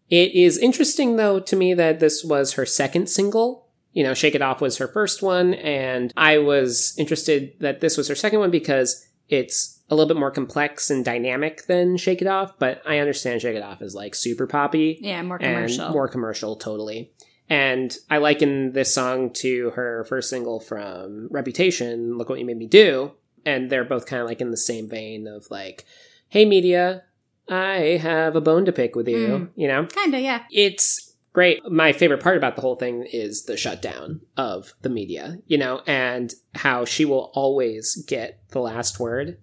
It 0.10 0.36
is 0.36 0.58
interesting 0.58 1.16
though 1.16 1.40
to 1.40 1.56
me 1.56 1.74
that 1.74 2.02
this 2.02 2.22
was 2.22 2.54
her 2.54 2.66
second 2.66 3.08
single. 3.08 3.68
You 3.94 4.04
know, 4.04 4.14
Shake 4.14 4.36
It 4.36 4.42
Off 4.42 4.60
was 4.60 4.78
her 4.78 4.90
first 4.90 5.24
one, 5.24 5.54
and 5.54 6.12
I 6.18 6.38
was 6.40 6.94
interested 6.98 7.54
that 7.62 7.80
this 7.80 7.96
was 7.98 8.10
her 8.10 8.16
second 8.16 8.40
one 8.40 8.52
because 8.52 9.08
it's 9.30 9.80
a 9.90 9.96
little 9.96 10.14
bit 10.14 10.20
more 10.20 10.32
complex 10.32 10.90
and 10.90 11.06
dynamic 11.06 11.66
than 11.68 11.96
Shake 11.96 12.22
It 12.22 12.28
Off, 12.28 12.60
but 12.60 12.82
I 12.86 12.98
understand 13.00 13.42
Shake 13.42 13.56
It 13.56 13.64
Off 13.64 13.82
is 13.82 13.96
like 13.96 14.16
super 14.16 14.48
poppy 14.48 15.00
Yeah, 15.02 15.22
more 15.22 15.40
commercial. 15.40 15.86
and 15.86 15.94
more 15.94 16.10
commercial, 16.10 16.58
totally. 16.58 17.14
And 17.50 17.96
I 18.12 18.18
liken 18.18 18.74
this 18.74 18.94
song 18.94 19.32
to 19.36 19.70
her 19.72 20.04
first 20.10 20.30
single 20.30 20.60
from 20.60 21.30
Reputation, 21.32 22.18
Look 22.18 22.28
What 22.30 22.38
You 22.40 22.46
Made 22.46 22.58
Me 22.58 22.68
Do. 22.68 23.14
And 23.46 23.70
they're 23.70 23.84
both 23.86 24.06
kind 24.06 24.22
of 24.22 24.28
like 24.28 24.42
in 24.42 24.52
the 24.52 24.58
same 24.58 24.90
vein 24.90 25.28
of 25.28 25.46
like, 25.50 25.86
hey, 26.28 26.46
media, 26.46 27.04
I 27.48 28.00
have 28.02 28.36
a 28.36 28.42
bone 28.42 28.66
to 28.66 28.72
pick 28.72 28.96
with 28.96 29.08
you, 29.08 29.16
Mm. 29.18 29.50
you 29.56 29.68
know? 29.68 29.86
Kinda, 29.86 30.20
yeah. 30.20 30.44
It's 30.52 31.16
great. 31.34 31.64
My 31.70 31.94
favorite 31.94 32.22
part 32.22 32.38
about 32.38 32.56
the 32.56 32.62
whole 32.62 32.76
thing 32.76 33.08
is 33.12 33.44
the 33.44 33.58
shutdown 33.58 34.22
of 34.38 34.74
the 34.82 34.90
media, 34.90 35.40
you 35.48 35.58
know, 35.58 35.82
and 35.88 36.34
how 36.56 36.86
she 36.86 37.06
will 37.06 37.32
always 37.34 37.96
get 38.08 38.40
the 38.50 38.60
last 38.60 39.00
word. 39.00 39.38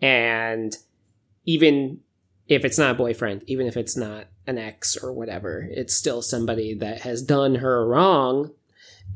And 0.00 0.76
even 1.44 2.00
if 2.48 2.64
it's 2.64 2.78
not 2.78 2.92
a 2.92 2.98
boyfriend, 2.98 3.44
even 3.46 3.66
if 3.66 3.76
it's 3.76 3.96
not 3.96 4.26
an 4.46 4.58
ex 4.58 4.96
or 4.96 5.12
whatever, 5.12 5.66
it's 5.70 5.94
still 5.94 6.22
somebody 6.22 6.74
that 6.74 7.02
has 7.02 7.22
done 7.22 7.56
her 7.56 7.86
wrong. 7.86 8.50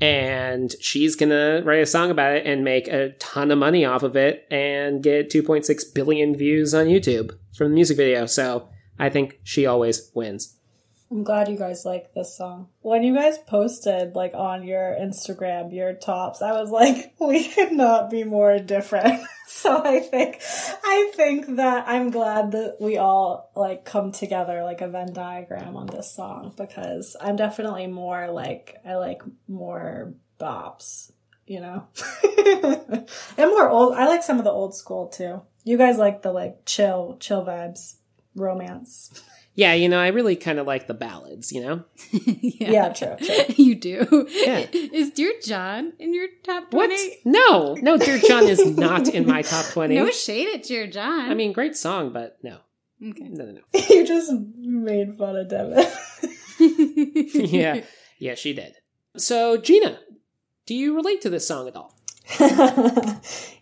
And 0.00 0.74
she's 0.80 1.16
gonna 1.16 1.62
write 1.64 1.82
a 1.82 1.86
song 1.86 2.10
about 2.10 2.36
it 2.36 2.46
and 2.46 2.64
make 2.64 2.88
a 2.88 3.10
ton 3.18 3.50
of 3.50 3.58
money 3.58 3.84
off 3.84 4.02
of 4.02 4.16
it 4.16 4.46
and 4.50 5.02
get 5.02 5.30
2.6 5.30 5.94
billion 5.94 6.36
views 6.36 6.74
on 6.74 6.86
YouTube 6.86 7.36
from 7.54 7.68
the 7.68 7.74
music 7.74 7.96
video. 7.96 8.26
So 8.26 8.68
I 8.98 9.08
think 9.08 9.40
she 9.42 9.66
always 9.66 10.10
wins. 10.14 10.55
I'm 11.10 11.22
glad 11.22 11.48
you 11.48 11.56
guys 11.56 11.84
like 11.84 12.12
this 12.14 12.36
song. 12.36 12.68
When 12.80 13.04
you 13.04 13.14
guys 13.14 13.38
posted 13.38 14.16
like 14.16 14.34
on 14.34 14.64
your 14.64 14.96
Instagram 15.00 15.72
your 15.72 15.92
tops, 15.92 16.42
I 16.42 16.52
was 16.52 16.70
like, 16.70 17.14
we 17.20 17.48
could 17.48 17.72
not 17.72 18.10
be 18.10 18.24
more 18.24 18.58
different. 18.58 19.22
so 19.46 19.82
I 19.84 20.00
think 20.00 20.40
I 20.84 21.12
think 21.14 21.56
that 21.56 21.86
I'm 21.86 22.10
glad 22.10 22.52
that 22.52 22.78
we 22.80 22.98
all 22.98 23.52
like 23.54 23.84
come 23.84 24.10
together 24.10 24.64
like 24.64 24.80
a 24.80 24.88
Venn 24.88 25.12
diagram 25.12 25.76
on 25.76 25.86
this 25.86 26.12
song 26.12 26.52
because 26.56 27.16
I'm 27.20 27.36
definitely 27.36 27.86
more 27.86 28.28
like 28.32 28.76
I 28.84 28.96
like 28.96 29.22
more 29.46 30.12
bops, 30.40 31.12
you 31.46 31.60
know. 31.60 31.86
and 33.38 33.50
more 33.50 33.70
old 33.70 33.94
I 33.94 34.08
like 34.08 34.24
some 34.24 34.38
of 34.38 34.44
the 34.44 34.50
old 34.50 34.74
school 34.74 35.06
too. 35.06 35.42
You 35.62 35.78
guys 35.78 35.98
like 35.98 36.22
the 36.22 36.32
like 36.32 36.64
chill 36.66 37.16
chill 37.20 37.44
vibes, 37.44 37.96
romance. 38.34 39.22
Yeah, 39.56 39.72
you 39.72 39.88
know, 39.88 39.98
I 39.98 40.08
really 40.08 40.36
kind 40.36 40.58
of 40.58 40.66
like 40.66 40.86
the 40.86 40.92
ballads, 40.92 41.50
you 41.50 41.62
know? 41.62 41.84
yeah. 42.12 42.70
yeah, 42.70 42.88
true, 42.90 43.16
true. 43.16 43.44
You 43.56 43.74
do. 43.74 44.28
Yeah. 44.30 44.58
Is 44.72 45.10
Dear 45.10 45.32
John 45.42 45.94
in 45.98 46.12
your 46.12 46.28
top 46.44 46.70
20? 46.70 46.94
What? 46.94 47.16
No, 47.24 47.74
no, 47.80 47.96
Dear 47.96 48.18
John 48.18 48.44
is 48.44 48.76
not 48.76 49.08
in 49.08 49.26
my 49.26 49.40
top 49.40 49.64
20. 49.66 49.94
No 49.94 50.10
shade 50.10 50.54
at 50.54 50.64
Dear 50.64 50.86
John. 50.86 51.30
I 51.30 51.34
mean, 51.34 51.52
great 51.52 51.74
song, 51.74 52.12
but 52.12 52.36
no. 52.42 52.58
Okay. 53.02 53.28
No, 53.28 53.46
no, 53.46 53.52
no. 53.52 53.80
you 53.88 54.06
just 54.06 54.30
made 54.58 55.16
fun 55.16 55.36
of 55.36 55.48
Devin. 55.48 55.86
yeah, 57.34 57.80
yeah, 58.18 58.34
she 58.34 58.52
did. 58.52 58.74
So, 59.16 59.56
Gina, 59.56 59.98
do 60.66 60.74
you 60.74 60.94
relate 60.94 61.22
to 61.22 61.30
this 61.30 61.48
song 61.48 61.66
at 61.66 61.76
all? 61.76 61.94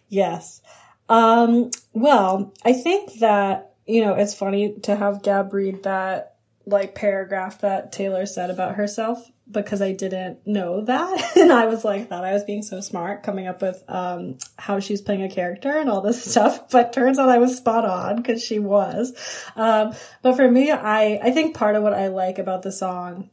yes. 0.08 0.60
Um, 1.08 1.70
well, 1.92 2.52
I 2.64 2.72
think 2.72 3.20
that 3.20 3.74
you 3.86 4.04
know, 4.04 4.14
it's 4.14 4.34
funny 4.34 4.74
to 4.82 4.96
have 4.96 5.22
Gab 5.22 5.52
read 5.52 5.82
that 5.84 6.36
like 6.66 6.94
paragraph 6.94 7.60
that 7.60 7.92
Taylor 7.92 8.26
said 8.26 8.50
about 8.50 8.76
herself 8.76 9.30
because 9.50 9.82
I 9.82 9.92
didn't 9.92 10.46
know 10.46 10.82
that. 10.82 11.32
and 11.36 11.52
I 11.52 11.66
was 11.66 11.84
like, 11.84 12.08
thought 12.08 12.24
I 12.24 12.32
was 12.32 12.44
being 12.44 12.62
so 12.62 12.80
smart 12.80 13.22
coming 13.22 13.46
up 13.46 13.60
with 13.60 13.82
um, 13.88 14.38
how 14.56 14.80
she's 14.80 15.02
playing 15.02 15.22
a 15.22 15.28
character 15.28 15.76
and 15.76 15.90
all 15.90 16.00
this 16.00 16.24
stuff. 16.30 16.70
But 16.70 16.92
turns 16.92 17.18
out 17.18 17.28
I 17.28 17.38
was 17.38 17.56
spot 17.56 17.84
on 17.84 18.16
because 18.16 18.42
she 18.42 18.58
was. 18.58 19.12
Um, 19.56 19.94
but 20.22 20.36
for 20.36 20.50
me, 20.50 20.70
I, 20.70 21.18
I 21.22 21.30
think 21.30 21.56
part 21.56 21.76
of 21.76 21.82
what 21.82 21.92
I 21.94 22.08
like 22.08 22.38
about 22.38 22.62
the 22.62 22.72
song 22.72 23.30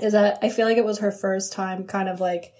is 0.00 0.12
that 0.12 0.38
I 0.42 0.50
feel 0.50 0.66
like 0.66 0.76
it 0.76 0.84
was 0.84 0.98
her 0.98 1.10
first 1.10 1.52
time 1.52 1.84
kind 1.84 2.08
of 2.08 2.20
like 2.20 2.52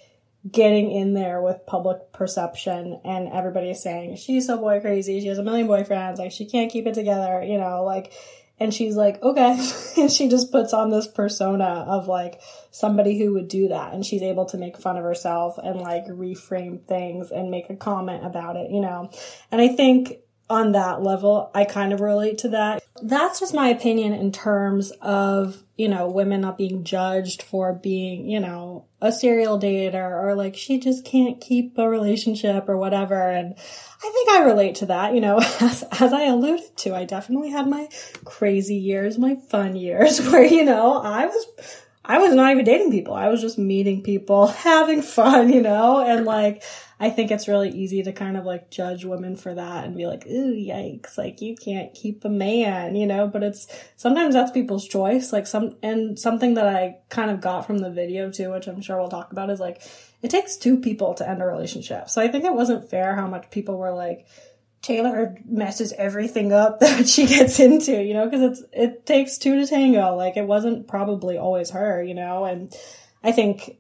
getting 0.50 0.90
in 0.90 1.14
there 1.14 1.40
with 1.43 1.67
public 1.67 2.12
perception 2.12 3.00
and 3.05 3.28
everybody 3.28 3.71
is 3.71 3.83
saying 3.83 4.17
she's 4.17 4.47
so 4.47 4.57
boy 4.57 4.81
crazy. 4.81 5.21
She 5.21 5.26
has 5.28 5.38
a 5.38 5.43
million 5.43 5.67
boyfriends. 5.67 6.19
Like 6.19 6.33
she 6.33 6.47
can't 6.47 6.71
keep 6.71 6.87
it 6.87 6.95
together 6.95 7.43
you 7.43 7.59
know 7.59 7.85
like 7.85 8.12
and 8.61 8.73
she's 8.73 8.97
like 8.97 9.23
okay. 9.23 9.59
And 9.97 10.12
she 10.12 10.28
just 10.28 10.52
puts 10.52 10.73
on 10.73 10.90
this 10.90 11.09
persona 11.09 11.85
of 11.88 12.07
like 12.07 12.40
somebody 12.71 13.19
who 13.19 13.33
would 13.35 13.49
do 13.49 13.69
that. 13.69 13.93
And 13.93 14.07
she's 14.07 14.23
able 14.23 14.47
to 14.47 14.57
make 14.57 14.76
fun 14.76 14.97
of 14.97 15.02
herself 15.02 15.59
and 15.59 15.81
like 15.81 16.07
reframe 16.07 16.81
things 16.81 17.33
and 17.33 17.50
make 17.50 17.69
a 17.69 17.76
comment 17.76 18.25
about 18.25 18.57
it 18.57 18.71
you 18.71 18.81
know? 18.81 19.11
And 19.50 19.61
i 19.61 19.69
think 19.69 20.21
on 20.50 20.73
that 20.73 21.02
level, 21.02 21.50
I 21.55 21.64
kind 21.64 21.93
of 21.93 22.00
relate 22.00 22.38
to 22.38 22.49
that. 22.50 22.83
That's 23.02 23.40
just 23.40 23.55
my 23.55 23.69
opinion 23.69 24.12
in 24.12 24.33
terms 24.33 24.90
of, 25.02 25.62
you 25.76 25.88
know, 25.88 26.09
women 26.09 26.40
not 26.40 26.59
being 26.59 26.85
judged 26.85 27.43
for 27.43 27.73
being, 27.73 28.28
you 28.28 28.40
know, 28.40 28.87
a 29.00 29.12
serial 29.12 29.59
dater 29.59 30.23
or 30.23 30.35
like 30.35 30.57
she 30.57 30.78
just 30.78 31.05
can't 31.05 31.40
keep 31.40 31.78
a 31.78 31.88
relationship 31.88 32.69
or 32.69 32.76
whatever. 32.76 33.21
And 33.31 33.55
I 33.57 34.11
think 34.12 34.28
I 34.31 34.45
relate 34.45 34.76
to 34.76 34.87
that, 34.87 35.14
you 35.14 35.21
know, 35.21 35.38
as, 35.61 35.85
as 35.99 36.12
I 36.12 36.25
alluded 36.25 36.76
to, 36.78 36.95
I 36.95 37.05
definitely 37.05 37.50
had 37.50 37.69
my 37.69 37.88
crazy 38.25 38.76
years, 38.76 39.19
my 39.19 39.37
fun 39.37 39.76
years 39.76 40.21
where, 40.31 40.45
you 40.45 40.64
know, 40.64 41.00
I 41.00 41.26
was 41.26 41.47
I 42.09 42.19
was 42.19 42.33
not 42.33 42.50
even 42.52 42.64
dating 42.64 42.90
people. 42.90 43.12
I 43.12 43.28
was 43.28 43.43
just 43.43 43.59
meeting 43.59 44.02
people, 44.02 44.47
having 44.47 45.02
fun, 45.02 45.52
you 45.52 45.61
know, 45.61 46.05
and 46.05 46.25
like, 46.25 46.62
I 47.00 47.11
think 47.11 47.31
it's 47.31 47.47
really 47.47 47.71
easy 47.71 48.02
to 48.02 48.12
kind 48.12 48.37
of 48.37 48.45
like 48.45 48.71
judge 48.71 49.05
women 49.05 49.37
for 49.37 49.55
that 49.55 49.85
and 49.85 49.97
be 49.97 50.07
like, 50.07 50.26
ooh, 50.26 50.52
yikes, 50.52 51.17
like 51.17 51.40
you 51.40 51.55
can't 51.55 51.95
keep 51.95 52.25
a 52.25 52.28
man, 52.28 52.97
you 52.97 53.07
know, 53.07 53.28
but 53.28 53.45
it's 53.45 53.69
sometimes 53.97 54.35
that's 54.35 54.50
people's 54.50 54.87
choice. 54.87 55.33
Like 55.33 55.47
some, 55.47 55.76
and 55.83 56.19
something 56.19 56.55
that 56.55 56.67
I 56.67 56.99
kind 57.09 57.31
of 57.31 57.40
got 57.40 57.67
from 57.67 57.78
the 57.78 57.90
video 57.90 58.31
too, 58.33 58.50
which 58.50 58.67
I'm 58.67 58.81
sure 58.81 58.99
we'll 58.99 59.09
talk 59.09 59.31
about 59.31 59.50
is 59.50 59.61
like, 59.61 59.81
it 60.23 60.31
takes 60.31 60.57
two 60.57 60.81
people 60.81 61.14
to 61.14 61.28
end 61.28 61.40
a 61.40 61.47
relationship. 61.47 62.11
So 62.11 62.21
I 62.21 62.26
think 62.26 62.45
it 62.45 62.55
wasn't 62.55 62.90
fair 62.90 63.14
how 63.14 63.28
much 63.28 63.50
people 63.52 63.78
were 63.78 63.95
like, 63.95 64.26
Taylor 64.83 65.37
messes 65.45 65.93
everything 65.93 66.52
up 66.52 66.81
that 66.81 67.09
she 67.09 67.26
gets 67.26 67.61
into, 67.61 68.02
you 68.02 68.14
know, 68.14 68.25
because 68.25 68.43
it's 68.43 68.62
it 68.73 69.07
takes 69.07 69.38
two 69.38 69.61
to 69.61 69.67
tango. 69.67 70.17
Like 70.17 70.37
it 70.37 70.47
wasn't 70.47 70.88
probably 70.88 71.38
always 71.38 71.71
her, 71.71 72.02
you 72.02 72.14
know, 72.14 72.45
and 72.45 72.75
I 73.23 73.33
think 73.33 73.78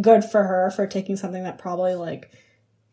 good 0.00 0.24
for 0.24 0.44
her 0.44 0.70
for 0.70 0.86
taking 0.86 1.16
something 1.16 1.42
that 1.44 1.58
probably 1.58 1.94
like 1.94 2.32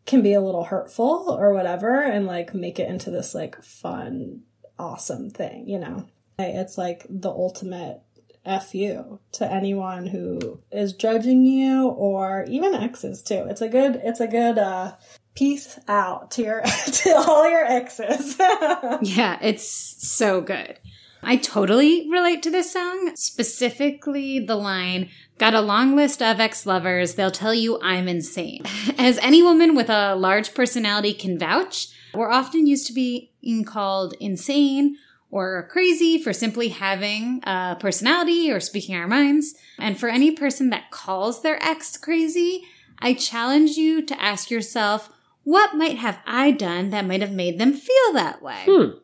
can 0.08 0.22
be 0.22 0.32
a 0.32 0.40
little 0.40 0.64
hurtful 0.64 1.36
or 1.38 1.52
whatever 1.52 2.02
and 2.02 2.26
like 2.26 2.54
make 2.54 2.80
it 2.80 2.88
into 2.88 3.10
this 3.10 3.34
like 3.34 3.62
fun, 3.62 4.40
awesome 4.78 5.30
thing, 5.30 5.68
you 5.68 5.78
know. 5.78 6.08
It's 6.38 6.78
like 6.78 7.06
the 7.08 7.30
ultimate 7.30 8.00
F 8.44 8.74
you 8.74 9.20
to 9.32 9.52
anyone 9.52 10.06
who 10.06 10.60
is 10.72 10.94
judging 10.94 11.44
you 11.44 11.88
or 11.88 12.46
even 12.48 12.74
exes 12.74 13.22
too. 13.22 13.44
It's 13.48 13.60
a 13.60 13.68
good 13.68 14.00
it's 14.02 14.20
a 14.20 14.26
good 14.26 14.58
uh 14.58 14.94
peace 15.34 15.78
out 15.86 16.30
to 16.32 16.42
your 16.42 16.62
to 16.86 17.14
all 17.14 17.48
your 17.48 17.64
exes. 17.64 18.36
yeah, 19.02 19.38
it's 19.42 19.68
so 19.68 20.40
good. 20.40 20.78
I 21.22 21.36
totally 21.36 22.08
relate 22.08 22.42
to 22.44 22.50
this 22.50 22.72
song, 22.72 23.12
specifically 23.16 24.38
the 24.38 24.56
line, 24.56 25.10
Got 25.38 25.54
a 25.54 25.60
long 25.60 25.94
list 25.94 26.20
of 26.20 26.40
ex 26.40 26.66
lovers, 26.66 27.14
they'll 27.14 27.30
tell 27.30 27.54
you 27.54 27.80
I'm 27.80 28.08
insane. 28.08 28.62
As 28.98 29.18
any 29.18 29.42
woman 29.42 29.76
with 29.76 29.88
a 29.88 30.16
large 30.16 30.52
personality 30.52 31.14
can 31.14 31.38
vouch, 31.38 31.88
we're 32.12 32.30
often 32.30 32.66
used 32.66 32.88
to 32.88 32.92
being 32.92 33.64
called 33.64 34.14
insane 34.18 34.96
or 35.30 35.68
crazy 35.70 36.20
for 36.20 36.32
simply 36.32 36.68
having 36.68 37.40
a 37.44 37.76
personality 37.78 38.50
or 38.50 38.58
speaking 38.58 38.96
our 38.96 39.06
minds. 39.06 39.54
And 39.78 39.98
for 39.98 40.08
any 40.08 40.32
person 40.32 40.70
that 40.70 40.90
calls 40.90 41.42
their 41.42 41.62
ex 41.62 41.96
crazy, 41.96 42.64
I 42.98 43.14
challenge 43.14 43.76
you 43.76 44.02
to 44.02 44.20
ask 44.20 44.50
yourself, 44.50 45.08
what 45.44 45.76
might 45.76 45.98
have 45.98 46.18
I 46.26 46.50
done 46.50 46.90
that 46.90 47.06
might 47.06 47.20
have 47.20 47.32
made 47.32 47.58
them 47.58 47.72
feel 47.72 48.12
that 48.14 48.42
way? 48.42 48.64
Hmm. 48.66 48.98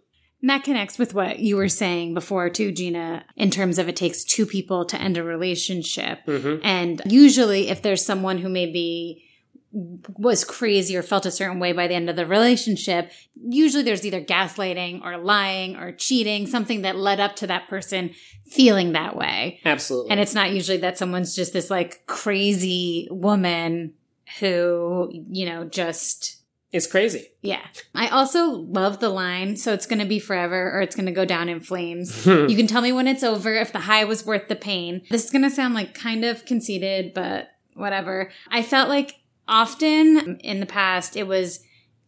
And 0.45 0.51
that 0.51 0.63
connects 0.63 0.99
with 0.99 1.15
what 1.15 1.39
you 1.39 1.57
were 1.57 1.71
saying 1.71 2.13
before, 2.13 2.51
too, 2.51 2.71
Gina, 2.71 3.25
in 3.35 3.51
terms 3.51 3.79
of 3.79 3.89
it 3.89 3.97
takes 3.97 4.25
two 4.25 4.45
people 4.45 4.85
to 4.85 5.01
end 5.01 5.17
a 5.17 5.23
relationship. 5.23 6.19
Mm-hmm. 6.27 6.61
And 6.63 7.01
usually, 7.07 7.69
if 7.71 7.81
there's 7.81 8.05
someone 8.05 8.37
who 8.37 8.51
maybe 8.51 9.25
was 9.73 10.45
crazy 10.45 10.99
or 10.99 11.03
felt 11.03 11.25
a 11.25 11.31
certain 11.31 11.61
way 11.61 11.73
by 11.73 11.87
the 11.87 11.95
end 11.95 12.11
of 12.11 12.17
the 12.17 12.27
relationship, 12.27 13.11
usually 13.43 13.85
there's 13.85 14.05
either 14.05 14.21
gaslighting 14.21 15.03
or 15.03 15.17
lying 15.17 15.77
or 15.77 15.93
cheating, 15.93 16.47
something 16.47 16.83
that 16.83 16.97
led 16.97 17.21
up 17.21 17.37
to 17.37 17.47
that 17.47 17.67
person 17.71 18.11
feeling 18.47 18.93
that 18.93 19.17
way. 19.17 19.61
Absolutely. 19.65 20.11
And 20.11 20.21
it's 20.21 20.35
not 20.35 20.53
usually 20.53 20.77
that 20.77 20.99
someone's 20.99 21.35
just 21.35 21.55
this 21.55 21.71
like 21.71 22.05
crazy 22.05 23.09
woman 23.11 23.95
who, 24.41 25.11
you 25.11 25.47
know, 25.47 25.65
just 25.65 26.44
it's 26.75 26.87
crazy. 26.87 27.28
yeah. 27.40 27.64
I 27.95 28.09
also 28.09 28.47
love 28.50 28.99
the 29.00 29.09
line, 29.09 29.57
so 29.57 29.73
it's 29.73 29.87
going 29.87 30.00
to 30.00 30.04
be 30.04 30.19
forever 30.19 30.73
or 30.76 30.81
it's 30.83 30.95
going 30.97 31.07
to 31.07 31.12
go 31.12 31.25
down 31.25 31.49
in 31.49 31.61
flames. 31.61 32.26
you 32.26 32.57
can 32.57 32.66
tell 32.66 32.83
me 32.83 32.93
when 32.93 33.09
it's 33.09 33.23
over 33.23 33.54
if 33.54 33.73
the 33.73 33.81
high 33.81 34.04
was 34.04 34.26
worth 34.26 34.49
the 34.49 34.57
pain. 34.57 35.02
This 35.11 35.25
is 35.25 35.31
going 35.31 35.43
to 35.43 35.50
sound 35.50 35.75
like 35.75 35.95
kind 35.95 36.25
of 36.25 36.45
conceited, 36.45 37.14
but 37.14 37.49
whatever. 37.75 38.31
I 38.50 38.62
felt 38.62 38.88
like 38.88 39.14
often 39.49 40.37
in 40.40 40.61
the 40.61 40.66
past 40.66 41.16
it 41.16 41.26
was 41.26 41.61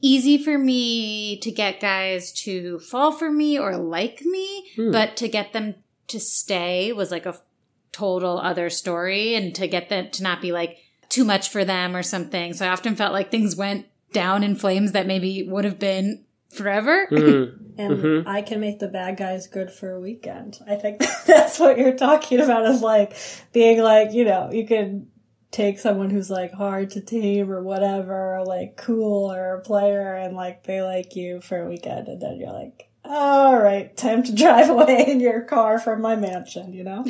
easy 0.02 0.36
for 0.36 0.58
me 0.58 1.38
to 1.40 1.50
get 1.50 1.80
guys 1.80 2.32
to 2.32 2.78
fall 2.80 3.12
for 3.12 3.30
me 3.30 3.58
or 3.58 3.76
like 3.76 4.20
me, 4.22 4.68
Hmm. 4.76 4.90
but 4.90 5.16
to 5.18 5.28
get 5.28 5.52
them 5.52 5.76
to 6.08 6.20
stay 6.20 6.92
was 6.92 7.10
like 7.10 7.24
a 7.26 7.38
total 7.92 8.38
other 8.38 8.68
story 8.68 9.34
and 9.34 9.54
to 9.54 9.66
get 9.66 9.88
them 9.88 10.10
to 10.10 10.22
not 10.22 10.40
be 10.42 10.52
like 10.52 10.76
too 11.08 11.24
much 11.24 11.48
for 11.48 11.64
them 11.64 11.96
or 11.96 12.02
something. 12.02 12.52
So 12.52 12.66
I 12.66 12.70
often 12.70 12.94
felt 12.94 13.12
like 13.12 13.30
things 13.30 13.56
went 13.56 13.86
down 14.12 14.42
in 14.44 14.56
flames 14.56 14.92
that 14.92 15.06
maybe 15.06 15.42
would 15.48 15.64
have 15.64 15.78
been 15.78 16.24
forever. 16.50 17.06
Mm. 17.10 17.58
and 17.78 17.98
Mhm. 17.98 18.26
I 18.26 18.42
can 18.42 18.60
make 18.60 18.78
the 18.78 18.88
bad 18.88 19.16
guys 19.16 19.46
good 19.46 19.70
for 19.70 19.90
a 19.92 20.00
weekend. 20.00 20.58
I 20.66 20.76
think 20.76 21.02
that's 21.26 21.58
what 21.58 21.78
you're 21.78 21.96
talking 21.96 22.40
about 22.40 22.64
is 22.66 22.80
like 22.82 23.14
being 23.52 23.82
like, 23.82 24.12
you 24.12 24.24
know, 24.24 24.50
you 24.52 24.66
can 24.66 25.08
take 25.50 25.78
someone 25.78 26.10
who's 26.10 26.30
like 26.30 26.52
hard 26.52 26.90
to 26.90 27.00
tame 27.00 27.50
or 27.50 27.62
whatever, 27.62 28.36
or 28.36 28.44
like 28.44 28.76
cool 28.76 29.32
or 29.32 29.54
a 29.56 29.60
player 29.60 30.14
and 30.14 30.34
like 30.36 30.64
they 30.64 30.82
like 30.82 31.16
you 31.16 31.40
for 31.40 31.62
a 31.62 31.68
weekend 31.68 32.08
and 32.08 32.20
then 32.20 32.36
you're 32.38 32.52
like, 32.52 32.88
all 33.04 33.56
right, 33.56 33.96
time 33.96 34.22
to 34.22 34.34
drive 34.42 34.68
away 34.70 35.04
in 35.06 35.20
your 35.20 35.42
car 35.42 35.78
from 35.78 36.00
my 36.02 36.16
mansion, 36.16 36.72
you 36.72 36.84
know? 36.84 37.04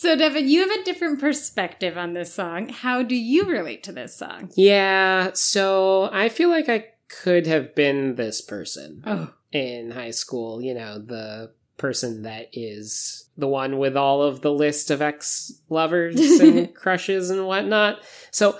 So, 0.00 0.16
Devin, 0.16 0.48
you 0.48 0.66
have 0.66 0.80
a 0.80 0.82
different 0.82 1.20
perspective 1.20 1.98
on 1.98 2.14
this 2.14 2.32
song. 2.32 2.70
How 2.70 3.02
do 3.02 3.14
you 3.14 3.44
relate 3.44 3.82
to 3.82 3.92
this 3.92 4.16
song? 4.16 4.48
Yeah, 4.56 5.32
so 5.34 6.08
I 6.10 6.30
feel 6.30 6.48
like 6.48 6.70
I 6.70 6.86
could 7.10 7.46
have 7.46 7.74
been 7.74 8.14
this 8.14 8.40
person 8.40 9.02
Oh, 9.06 9.34
in 9.52 9.90
high 9.90 10.12
school, 10.12 10.62
you 10.62 10.72
know, 10.72 10.98
the 10.98 11.52
person 11.76 12.22
that 12.22 12.48
is 12.54 13.28
the 13.36 13.46
one 13.46 13.76
with 13.76 13.94
all 13.94 14.22
of 14.22 14.40
the 14.40 14.50
list 14.50 14.90
of 14.90 15.02
ex 15.02 15.52
lovers 15.68 16.18
and 16.40 16.74
crushes 16.74 17.28
and 17.28 17.46
whatnot. 17.46 17.98
So 18.30 18.58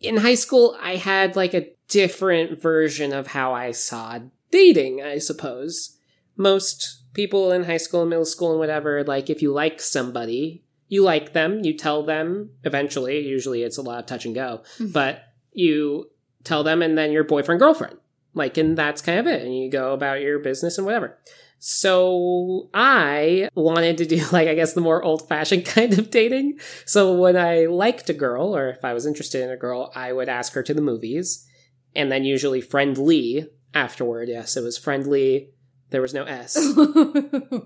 in 0.00 0.16
high 0.16 0.36
school, 0.36 0.74
I 0.80 0.96
had 0.96 1.36
like 1.36 1.52
a 1.52 1.68
different 1.88 2.62
version 2.62 3.12
of 3.12 3.26
how 3.26 3.52
I 3.52 3.72
saw 3.72 4.20
dating, 4.50 5.02
I 5.02 5.18
suppose. 5.18 5.98
Most 6.34 7.02
people 7.12 7.52
in 7.52 7.64
high 7.64 7.76
school 7.76 8.00
and 8.00 8.08
middle 8.08 8.24
school 8.24 8.52
and 8.52 8.58
whatever, 8.58 9.04
like 9.04 9.28
if 9.28 9.42
you 9.42 9.52
like 9.52 9.82
somebody, 9.82 10.64
you 10.88 11.02
like 11.02 11.32
them, 11.32 11.64
you 11.64 11.74
tell 11.76 12.02
them 12.02 12.50
eventually, 12.64 13.26
usually 13.26 13.62
it's 13.62 13.76
a 13.78 13.82
lot 13.82 13.98
of 14.00 14.06
touch 14.06 14.24
and 14.24 14.34
go, 14.34 14.62
Mhm. 14.78 14.92
but 14.92 15.22
you 15.52 16.06
tell 16.44 16.62
them 16.64 16.82
and 16.82 16.96
then 16.96 17.12
your 17.12 17.24
boyfriend, 17.24 17.58
girlfriend. 17.60 17.96
Like, 18.34 18.56
and 18.56 18.76
that's 18.78 19.02
kind 19.02 19.18
of 19.18 19.26
it. 19.26 19.42
And 19.42 19.56
you 19.56 19.70
go 19.70 19.92
about 19.92 20.20
your 20.20 20.38
business 20.38 20.78
and 20.78 20.86
whatever. 20.86 21.18
So 21.58 22.70
I 22.72 23.48
wanted 23.54 23.98
to 23.98 24.06
do 24.06 24.24
like, 24.32 24.48
I 24.48 24.54
guess 24.54 24.72
the 24.74 24.80
more 24.80 25.02
old 25.02 25.28
fashioned 25.28 25.64
kind 25.76 25.98
of 25.98 26.10
dating. 26.10 26.58
So 26.86 27.14
when 27.14 27.36
I 27.36 27.66
liked 27.66 28.08
a 28.08 28.14
girl 28.14 28.56
or 28.56 28.68
if 28.70 28.84
I 28.84 28.94
was 28.94 29.06
interested 29.06 29.42
in 29.42 29.50
a 29.50 29.56
girl, 29.56 29.92
I 29.94 30.12
would 30.12 30.28
ask 30.28 30.52
her 30.54 30.62
to 30.62 30.74
the 30.74 30.80
movies 30.82 31.46
and 31.94 32.10
then 32.12 32.24
usually 32.24 32.60
friendly 32.60 33.48
afterward. 33.74 34.28
Yes, 34.28 34.56
it 34.56 34.62
was 34.62 34.78
friendly. 34.78 35.50
There 35.90 36.02
was 36.02 36.14
no 36.14 36.24
S. 36.24 36.56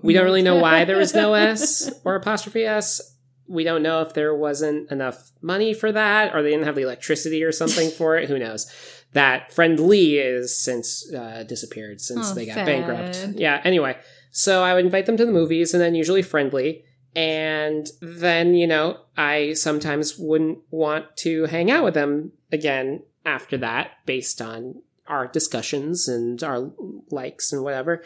We 0.01 0.13
don't 0.13 0.23
really 0.25 0.41
know 0.41 0.55
why 0.55 0.85
there 0.85 0.97
was 0.97 1.13
no 1.13 1.33
S 1.33 1.91
or 2.05 2.15
apostrophe 2.15 2.63
S. 2.65 3.12
We 3.47 3.63
don't 3.63 3.83
know 3.83 4.01
if 4.01 4.13
there 4.13 4.33
wasn't 4.35 4.89
enough 4.91 5.31
money 5.41 5.73
for 5.73 5.91
that 5.91 6.33
or 6.33 6.41
they 6.41 6.51
didn't 6.51 6.65
have 6.65 6.75
the 6.75 6.81
electricity 6.83 7.43
or 7.43 7.51
something 7.51 7.89
for 7.97 8.17
it. 8.17 8.29
Who 8.29 8.39
knows? 8.39 8.71
That 9.13 9.51
Friendly 9.53 10.17
is 10.17 10.57
since 10.59 11.11
uh, 11.13 11.43
disappeared 11.47 12.01
since 12.01 12.31
Oh, 12.31 12.33
they 12.33 12.45
got 12.45 12.55
sad. 12.55 12.65
bankrupt. 12.65 13.37
Yeah, 13.39 13.61
anyway. 13.63 13.97
So 14.31 14.63
I 14.63 14.73
would 14.73 14.85
invite 14.85 15.05
them 15.05 15.17
to 15.17 15.25
the 15.25 15.31
movies 15.31 15.73
and 15.73 15.81
then 15.83 15.93
usually 15.93 16.21
friendly. 16.23 16.83
And 17.15 17.87
then, 18.01 18.55
you 18.55 18.65
know, 18.65 19.01
I 19.15 19.53
sometimes 19.53 20.17
wouldn't 20.17 20.59
want 20.71 21.15
to 21.17 21.45
hang 21.45 21.69
out 21.69 21.83
with 21.83 21.93
them 21.93 22.31
again 22.51 23.03
after 23.23 23.55
that 23.59 23.91
based 24.07 24.41
on 24.41 24.81
our 25.07 25.27
discussions 25.27 26.07
and 26.07 26.41
our 26.43 26.71
likes 27.11 27.53
and 27.53 27.63
whatever. 27.63 28.01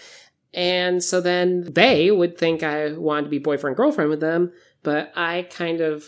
And 0.54 1.02
so 1.04 1.22
then 1.22 1.72
they 1.72 2.12
would 2.12 2.38
think 2.38 2.64
I 2.64 2.92
wanted 2.94 3.24
to 3.26 3.30
be 3.30 3.38
boyfriend 3.40 3.78
girlfriend 3.78 4.10
with 4.10 4.20
them, 4.20 4.52
but 4.84 5.12
I 5.16 5.48
kind 5.50 5.82
of 5.82 6.06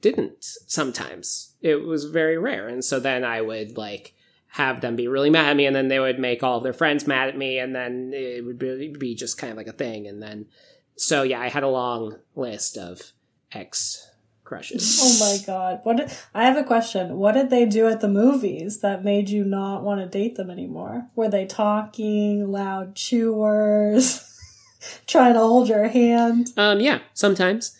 didn't 0.00 0.44
sometimes. 0.66 1.54
It 1.60 1.84
was 1.84 2.04
very 2.04 2.38
rare. 2.38 2.68
And 2.68 2.84
so 2.84 3.00
then 3.00 3.24
I 3.24 3.40
would 3.40 3.76
like 3.76 4.14
have 4.48 4.80
them 4.80 4.96
be 4.96 5.08
really 5.08 5.30
mad 5.30 5.50
at 5.50 5.56
me 5.56 5.66
and 5.66 5.76
then 5.76 5.88
they 5.88 6.00
would 6.00 6.18
make 6.18 6.42
all 6.42 6.58
of 6.58 6.62
their 6.62 6.72
friends 6.72 7.06
mad 7.06 7.28
at 7.28 7.36
me 7.36 7.58
and 7.58 7.74
then 7.74 8.12
it 8.14 8.44
would 8.44 8.58
be, 8.58 8.94
be 8.98 9.14
just 9.14 9.38
kind 9.38 9.50
of 9.50 9.56
like 9.56 9.66
a 9.66 9.72
thing. 9.72 10.06
And 10.06 10.22
then, 10.22 10.46
so 10.96 11.22
yeah, 11.22 11.40
I 11.40 11.48
had 11.48 11.62
a 11.62 11.68
long 11.68 12.16
list 12.34 12.78
of 12.78 13.12
ex 13.52 14.10
crushes. 14.44 14.98
Oh 15.02 15.18
my 15.20 15.44
god. 15.44 15.80
What 15.82 15.98
did, 15.98 16.12
I 16.32 16.44
have 16.44 16.56
a 16.56 16.64
question. 16.64 17.16
What 17.16 17.32
did 17.32 17.50
they 17.50 17.66
do 17.66 17.88
at 17.88 18.00
the 18.00 18.08
movies 18.08 18.80
that 18.80 19.04
made 19.04 19.28
you 19.28 19.44
not 19.44 19.82
want 19.82 20.00
to 20.00 20.06
date 20.06 20.36
them 20.36 20.50
anymore? 20.50 21.08
Were 21.14 21.28
they 21.28 21.44
talking, 21.44 22.50
loud 22.50 22.94
chewers, 22.94 24.22
trying 25.06 25.34
to 25.34 25.40
hold 25.40 25.68
your 25.68 25.88
hand? 25.88 26.50
Um, 26.56 26.80
yeah, 26.80 27.00
sometimes. 27.12 27.76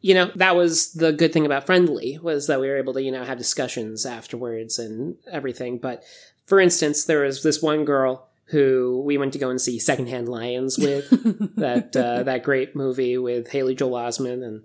You 0.00 0.14
know, 0.14 0.30
that 0.36 0.56
was 0.56 0.92
the 0.94 1.12
good 1.12 1.32
thing 1.32 1.44
about 1.44 1.66
Friendly, 1.66 2.18
was 2.18 2.46
that 2.46 2.60
we 2.60 2.68
were 2.68 2.78
able 2.78 2.94
to, 2.94 3.02
you 3.02 3.12
know, 3.12 3.24
have 3.24 3.38
discussions 3.38 4.06
afterwards 4.06 4.78
and 4.78 5.16
everything. 5.30 5.78
But 5.78 6.02
for 6.46 6.58
instance, 6.58 7.04
there 7.04 7.22
was 7.22 7.42
this 7.42 7.62
one 7.62 7.84
girl 7.84 8.28
who 8.46 9.02
we 9.04 9.16
went 9.16 9.32
to 9.32 9.38
go 9.38 9.50
and 9.50 9.60
see 9.60 9.78
Secondhand 9.78 10.28
Lions 10.28 10.78
with, 10.78 11.08
that 11.56 11.94
uh, 11.96 12.24
that 12.24 12.42
great 12.42 12.74
movie 12.74 13.16
with 13.18 13.50
Haley 13.50 13.74
Joel 13.74 13.92
Osment 13.92 14.44
and 14.44 14.64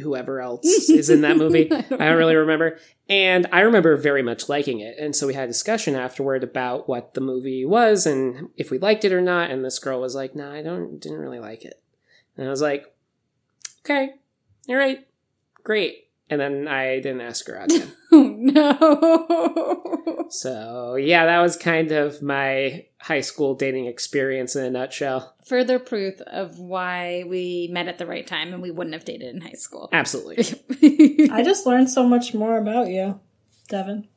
whoever 0.00 0.40
else 0.40 0.64
is 0.88 1.10
in 1.10 1.20
that 1.20 1.36
movie. 1.36 1.70
I 1.72 1.82
don't 1.82 2.16
really 2.16 2.36
remember. 2.36 2.78
And 3.08 3.46
I 3.52 3.60
remember 3.60 3.96
very 3.96 4.22
much 4.22 4.48
liking 4.48 4.80
it. 4.80 4.96
And 4.98 5.14
so 5.14 5.26
we 5.26 5.34
had 5.34 5.44
a 5.44 5.52
discussion 5.52 5.94
afterward 5.94 6.42
about 6.42 6.88
what 6.88 7.14
the 7.14 7.20
movie 7.20 7.64
was 7.64 8.06
and 8.06 8.50
if 8.56 8.70
we 8.70 8.78
liked 8.78 9.04
it 9.04 9.12
or 9.12 9.20
not. 9.20 9.50
And 9.50 9.64
this 9.64 9.78
girl 9.78 10.00
was 10.00 10.14
like, 10.14 10.34
"No, 10.34 10.50
I 10.50 10.62
don't 10.62 10.98
didn't 10.98 11.18
really 11.18 11.40
like 11.40 11.64
it." 11.64 11.80
And 12.36 12.46
I 12.46 12.50
was 12.50 12.62
like, 12.62 12.92
"Okay, 13.84 14.14
all 14.70 14.76
right, 14.76 15.06
great." 15.62 16.06
And 16.30 16.40
then 16.40 16.68
I 16.68 17.00
didn't 17.00 17.22
ask 17.22 17.46
her 17.48 17.60
out 17.60 17.72
again. 17.72 17.92
Oh 18.12 18.34
no. 18.36 20.26
so 20.30 20.96
yeah, 20.96 21.26
that 21.26 21.40
was 21.40 21.56
kind 21.56 21.92
of 21.92 22.20
my 22.22 22.86
high 22.98 23.20
school 23.20 23.54
dating 23.54 23.86
experience 23.86 24.56
in 24.56 24.64
a 24.64 24.70
nutshell. 24.70 25.36
Further 25.46 25.78
proof 25.78 26.20
of 26.22 26.58
why 26.58 27.22
we 27.28 27.68
met 27.70 27.86
at 27.86 27.98
the 27.98 28.06
right 28.06 28.26
time 28.26 28.52
and 28.52 28.60
we 28.60 28.72
wouldn't 28.72 28.94
have 28.94 29.04
dated 29.04 29.32
in 29.32 29.42
high 29.42 29.52
school. 29.52 29.90
Absolutely. 29.92 31.28
I 31.30 31.44
just 31.44 31.66
learned 31.66 31.88
so 31.88 32.02
much 32.04 32.34
more 32.34 32.58
about 32.58 32.88
you, 32.88 33.20
Devin. 33.68 34.08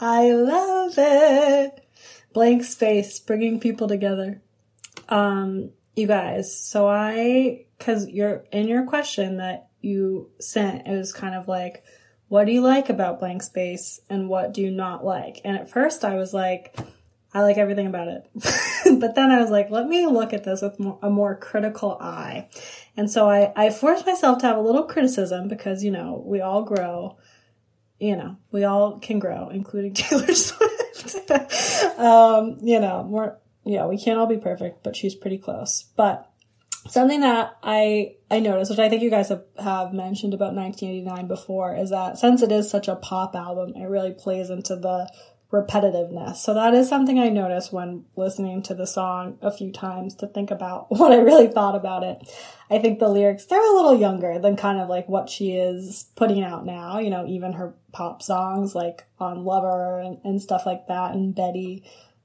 I 0.00 0.32
love 0.32 0.94
it. 0.96 1.86
Blank 2.32 2.64
space, 2.64 3.20
bringing 3.20 3.60
people 3.60 3.86
together. 3.86 4.42
Um, 5.08 5.70
you 5.94 6.08
guys, 6.08 6.58
so 6.58 6.88
I, 6.88 7.66
cause 7.78 8.08
you're 8.08 8.44
in 8.50 8.66
your 8.66 8.84
question 8.84 9.36
that 9.36 9.68
you 9.82 10.30
sent, 10.40 10.86
it 10.86 10.96
was 10.96 11.12
kind 11.12 11.34
of 11.34 11.48
like, 11.48 11.84
what 12.28 12.46
do 12.46 12.52
you 12.52 12.62
like 12.62 12.88
about 12.88 13.18
blank 13.18 13.42
space 13.42 14.00
and 14.08 14.28
what 14.28 14.54
do 14.54 14.62
you 14.62 14.70
not 14.70 15.04
like? 15.04 15.40
And 15.44 15.56
at 15.56 15.70
first 15.70 16.04
I 16.04 16.14
was 16.14 16.32
like, 16.32 16.74
I 17.34 17.42
like 17.42 17.56
everything 17.56 17.86
about 17.86 18.08
it. 18.08 18.28
but 19.00 19.14
then 19.14 19.30
I 19.30 19.40
was 19.40 19.50
like, 19.50 19.70
let 19.70 19.88
me 19.88 20.06
look 20.06 20.32
at 20.32 20.44
this 20.44 20.62
with 20.62 20.78
more, 20.78 20.98
a 21.02 21.10
more 21.10 21.36
critical 21.36 21.96
eye. 22.00 22.48
And 22.96 23.10
so 23.10 23.28
I, 23.28 23.52
I 23.56 23.70
forced 23.70 24.06
myself 24.06 24.38
to 24.38 24.46
have 24.46 24.56
a 24.56 24.62
little 24.62 24.84
criticism 24.84 25.48
because, 25.48 25.82
you 25.82 25.90
know, 25.90 26.22
we 26.24 26.40
all 26.40 26.62
grow. 26.62 27.16
You 27.98 28.16
know, 28.16 28.36
we 28.50 28.64
all 28.64 28.98
can 28.98 29.18
grow, 29.18 29.48
including 29.48 29.94
Taylor 29.94 30.34
Swift. 30.34 31.30
um, 31.98 32.58
you 32.62 32.80
know, 32.80 33.06
we're, 33.08 33.36
yeah, 33.64 33.86
we 33.86 33.98
can't 33.98 34.18
all 34.18 34.26
be 34.26 34.38
perfect, 34.38 34.82
but 34.82 34.96
she's 34.96 35.14
pretty 35.14 35.38
close. 35.38 35.84
But 35.96 36.31
something 36.88 37.20
that 37.20 37.56
I, 37.62 38.16
I 38.30 38.40
noticed, 38.40 38.70
which 38.70 38.80
I 38.80 38.88
think 38.88 39.02
you 39.02 39.10
guys 39.10 39.28
have, 39.28 39.44
have 39.58 39.92
mentioned 39.92 40.34
about 40.34 40.54
1989 40.54 41.28
before, 41.28 41.76
is 41.76 41.90
that 41.90 42.18
since 42.18 42.42
it 42.42 42.50
is 42.50 42.70
such 42.70 42.88
a 42.88 42.96
pop 42.96 43.34
album, 43.34 43.74
it 43.76 43.86
really 43.86 44.12
plays 44.12 44.50
into 44.50 44.76
the 44.76 45.10
repetitiveness. 45.52 46.36
So 46.36 46.54
that 46.54 46.72
is 46.72 46.88
something 46.88 47.18
I 47.18 47.28
noticed 47.28 47.72
when 47.72 48.06
listening 48.16 48.62
to 48.62 48.74
the 48.74 48.86
song 48.86 49.36
a 49.42 49.50
few 49.50 49.70
times 49.70 50.14
to 50.16 50.26
think 50.26 50.50
about 50.50 50.86
what 50.90 51.12
I 51.12 51.18
really 51.18 51.48
thought 51.48 51.76
about 51.76 52.02
it. 52.02 52.18
I 52.70 52.78
think 52.78 52.98
the 52.98 53.08
lyrics, 53.08 53.44
they're 53.44 53.60
a 53.60 53.74
little 53.74 53.98
younger 53.98 54.38
than 54.38 54.56
kind 54.56 54.80
of 54.80 54.88
like 54.88 55.08
what 55.08 55.28
she 55.28 55.52
is 55.52 56.06
putting 56.16 56.42
out 56.42 56.64
now. 56.64 56.98
You 56.98 57.10
know, 57.10 57.26
even 57.26 57.52
her 57.52 57.74
pop 57.92 58.22
songs 58.22 58.74
like 58.74 59.06
on 59.20 59.44
Lover 59.44 60.00
and, 60.00 60.18
and 60.24 60.40
stuff 60.40 60.64
like 60.64 60.88
that 60.88 61.12
and 61.12 61.34
Betty 61.34 61.84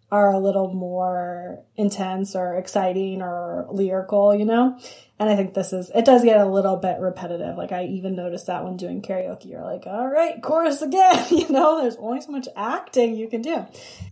are 0.10 0.32
a 0.32 0.40
little 0.40 0.74
more 0.74 1.64
intense 1.76 2.34
or 2.34 2.56
exciting 2.56 3.22
or 3.22 3.68
lyrical, 3.70 4.34
you 4.34 4.46
know? 4.46 4.80
And 5.20 5.30
I 5.30 5.36
think 5.36 5.54
this 5.54 5.74
is, 5.74 5.92
it 5.94 6.06
does 6.06 6.24
get 6.24 6.40
a 6.40 6.46
little 6.46 6.78
bit 6.78 7.00
repetitive. 7.00 7.58
Like 7.58 7.74
I 7.74 7.86
even 7.86 8.16
noticed 8.16 8.48
that 8.48 8.64
when 8.64 8.78
doing 8.78 9.02
karaoke, 9.02 9.50
you're 9.50 9.64
like, 9.64 9.86
all 9.86 10.08
right, 10.08 10.42
chorus 10.42 10.82
again, 10.82 11.26
you 11.32 11.50
know, 11.50 11.82
there's 11.82 11.98
only 11.98 12.22
so 12.22 12.32
much 12.32 12.48
acting 12.56 13.16
you 13.16 13.28
can 13.28 13.42
do. 13.42 13.66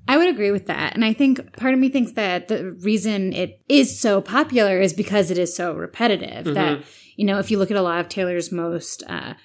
I 0.08 0.17
would 0.17 0.27
agree 0.27 0.51
with 0.51 0.65
that. 0.65 0.95
And 0.95 1.05
I 1.05 1.13
think 1.13 1.55
part 1.58 1.73
of 1.73 1.79
me 1.79 1.89
thinks 1.89 2.13
that 2.13 2.49
the 2.49 2.71
reason 2.71 3.31
it 3.31 3.62
is 3.69 3.97
so 3.97 4.19
popular 4.19 4.81
is 4.81 4.93
because 4.93 5.31
it 5.31 5.38
is 5.38 5.55
so 5.55 5.73
repetitive. 5.73 6.53
That, 6.55 6.84
you 7.15 7.25
know, 7.25 7.39
if 7.39 7.51
you 7.51 7.58
look 7.58 7.71
at 7.71 7.77
a 7.77 7.81
lot 7.81 7.99
of 7.99 8.10
Taylor's 8.10 8.51
most 8.51 9.03
uh, 9.08 9.36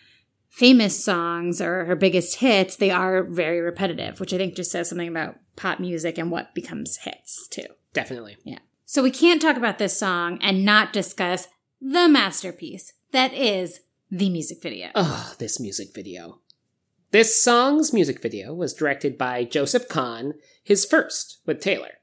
famous 0.50 1.02
songs 1.02 1.60
or 1.60 1.86
her 1.86 1.96
biggest 1.96 2.36
hits, 2.36 2.76
they 2.76 2.90
are 2.90 3.22
very 3.22 3.60
repetitive, 3.60 4.20
which 4.20 4.34
I 4.34 4.36
think 4.36 4.54
just 4.54 4.70
says 4.70 4.88
something 4.88 5.08
about 5.08 5.36
pop 5.56 5.80
music 5.80 6.18
and 6.18 6.30
what 6.30 6.54
becomes 6.54 6.98
hits 6.98 7.48
too. 7.48 7.66
Definitely. 7.94 8.36
Yeah. 8.44 8.58
So 8.84 9.02
we 9.02 9.10
can't 9.10 9.40
talk 9.40 9.56
about 9.56 9.78
this 9.78 9.98
song 9.98 10.38
and 10.42 10.64
not 10.64 10.92
discuss 10.92 11.48
the 11.80 12.08
masterpiece 12.08 12.92
that 13.12 13.32
is 13.32 13.80
the 14.10 14.28
music 14.28 14.60
video. 14.62 14.88
Oh, 14.94 15.34
this 15.38 15.60
music 15.60 15.94
video. 15.94 16.40
This 17.12 17.42
song's 17.42 17.92
music 17.92 18.20
video 18.20 18.52
was 18.54 18.74
directed 18.74 19.18
by 19.18 19.44
Joseph 19.44 19.88
Kahn, 19.88 20.34
his 20.62 20.84
first 20.84 21.38
with 21.46 21.60
Taylor. 21.60 21.94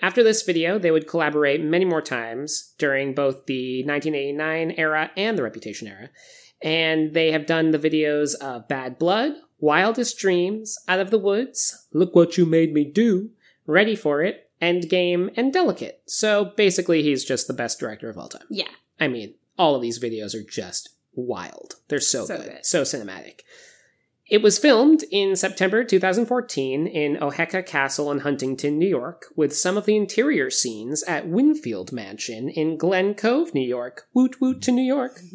After 0.00 0.22
this 0.22 0.42
video, 0.42 0.78
they 0.78 0.90
would 0.90 1.08
collaborate 1.08 1.60
many 1.60 1.84
more 1.84 2.02
times 2.02 2.74
during 2.78 3.14
both 3.14 3.46
the 3.46 3.84
1989 3.84 4.72
era 4.72 5.10
and 5.16 5.36
the 5.36 5.42
Reputation 5.42 5.88
era. 5.88 6.10
And 6.60 7.14
they 7.14 7.32
have 7.32 7.46
done 7.46 7.70
the 7.70 7.78
videos 7.78 8.34
of 8.36 8.66
Bad 8.68 8.98
Blood, 8.98 9.34
Wildest 9.60 10.18
Dreams, 10.18 10.76
Out 10.88 11.00
of 11.00 11.10
the 11.10 11.18
Woods, 11.18 11.86
Look 11.92 12.14
What 12.16 12.36
You 12.36 12.46
Made 12.46 12.72
Me 12.72 12.84
Do, 12.84 13.30
Ready 13.66 13.94
for 13.94 14.22
It, 14.22 14.50
Endgame, 14.60 15.32
and 15.36 15.52
Delicate. 15.52 16.02
So 16.06 16.52
basically, 16.56 17.02
he's 17.02 17.24
just 17.24 17.46
the 17.46 17.52
best 17.54 17.78
director 17.78 18.10
of 18.10 18.18
all 18.18 18.28
time. 18.28 18.46
Yeah. 18.50 18.68
I 18.98 19.06
mean, 19.08 19.34
all 19.56 19.76
of 19.76 19.82
these 19.82 20.00
videos 20.02 20.34
are 20.34 20.42
just 20.48 20.90
wild. 21.14 21.74
They're 21.88 22.00
so, 22.00 22.24
So 22.24 22.36
good, 22.38 22.46
good. 22.46 22.66
so 22.66 22.82
cinematic. 22.82 23.40
It 24.30 24.42
was 24.42 24.58
filmed 24.58 25.04
in 25.10 25.36
September 25.36 25.84
2014 25.84 26.86
in 26.86 27.16
Oheka 27.16 27.64
Castle 27.64 28.12
in 28.12 28.20
Huntington, 28.20 28.78
New 28.78 28.88
York, 28.88 29.26
with 29.36 29.56
some 29.56 29.78
of 29.78 29.86
the 29.86 29.96
interior 29.96 30.50
scenes 30.50 31.02
at 31.04 31.28
Winfield 31.28 31.92
Mansion 31.92 32.48
in 32.50 32.76
Glen 32.76 33.14
Cove, 33.14 33.54
New 33.54 33.66
York. 33.66 34.06
Woot 34.12 34.38
woot 34.40 34.60
to 34.62 34.72
New 34.72 34.82
York. 34.82 35.20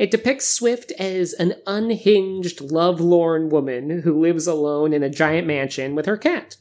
It 0.00 0.10
depicts 0.10 0.48
Swift 0.48 0.92
as 0.92 1.34
an 1.34 1.56
unhinged, 1.66 2.62
lovelorn 2.62 3.50
woman 3.50 4.00
who 4.00 4.18
lives 4.18 4.46
alone 4.46 4.94
in 4.94 5.02
a 5.02 5.10
giant 5.10 5.46
mansion 5.46 5.94
with 5.94 6.06
her 6.06 6.16
cat. 6.16 6.56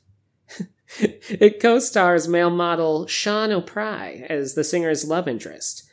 it 0.99 1.61
co 1.61 1.79
stars 1.79 2.27
male 2.27 2.49
model 2.49 3.07
Sean 3.07 3.53
O'Pry 3.53 4.25
as 4.27 4.55
the 4.55 4.65
singer's 4.65 5.05
love 5.07 5.25
interest. 5.29 5.89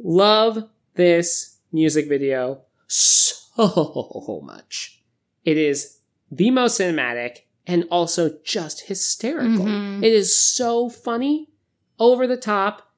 Love 0.00 0.64
this 0.96 1.58
music 1.70 2.08
video 2.08 2.62
so 2.88 4.40
much. 4.42 5.00
It 5.44 5.56
is 5.56 5.98
the 6.28 6.50
most 6.50 6.80
cinematic 6.80 7.42
and 7.68 7.84
also 7.88 8.36
just 8.42 8.88
hysterical. 8.88 9.64
Mhm. 9.64 10.02
It 10.02 10.12
is 10.12 10.36
so 10.36 10.88
funny, 10.88 11.50
over 12.00 12.26
the 12.26 12.36
top, 12.36 12.90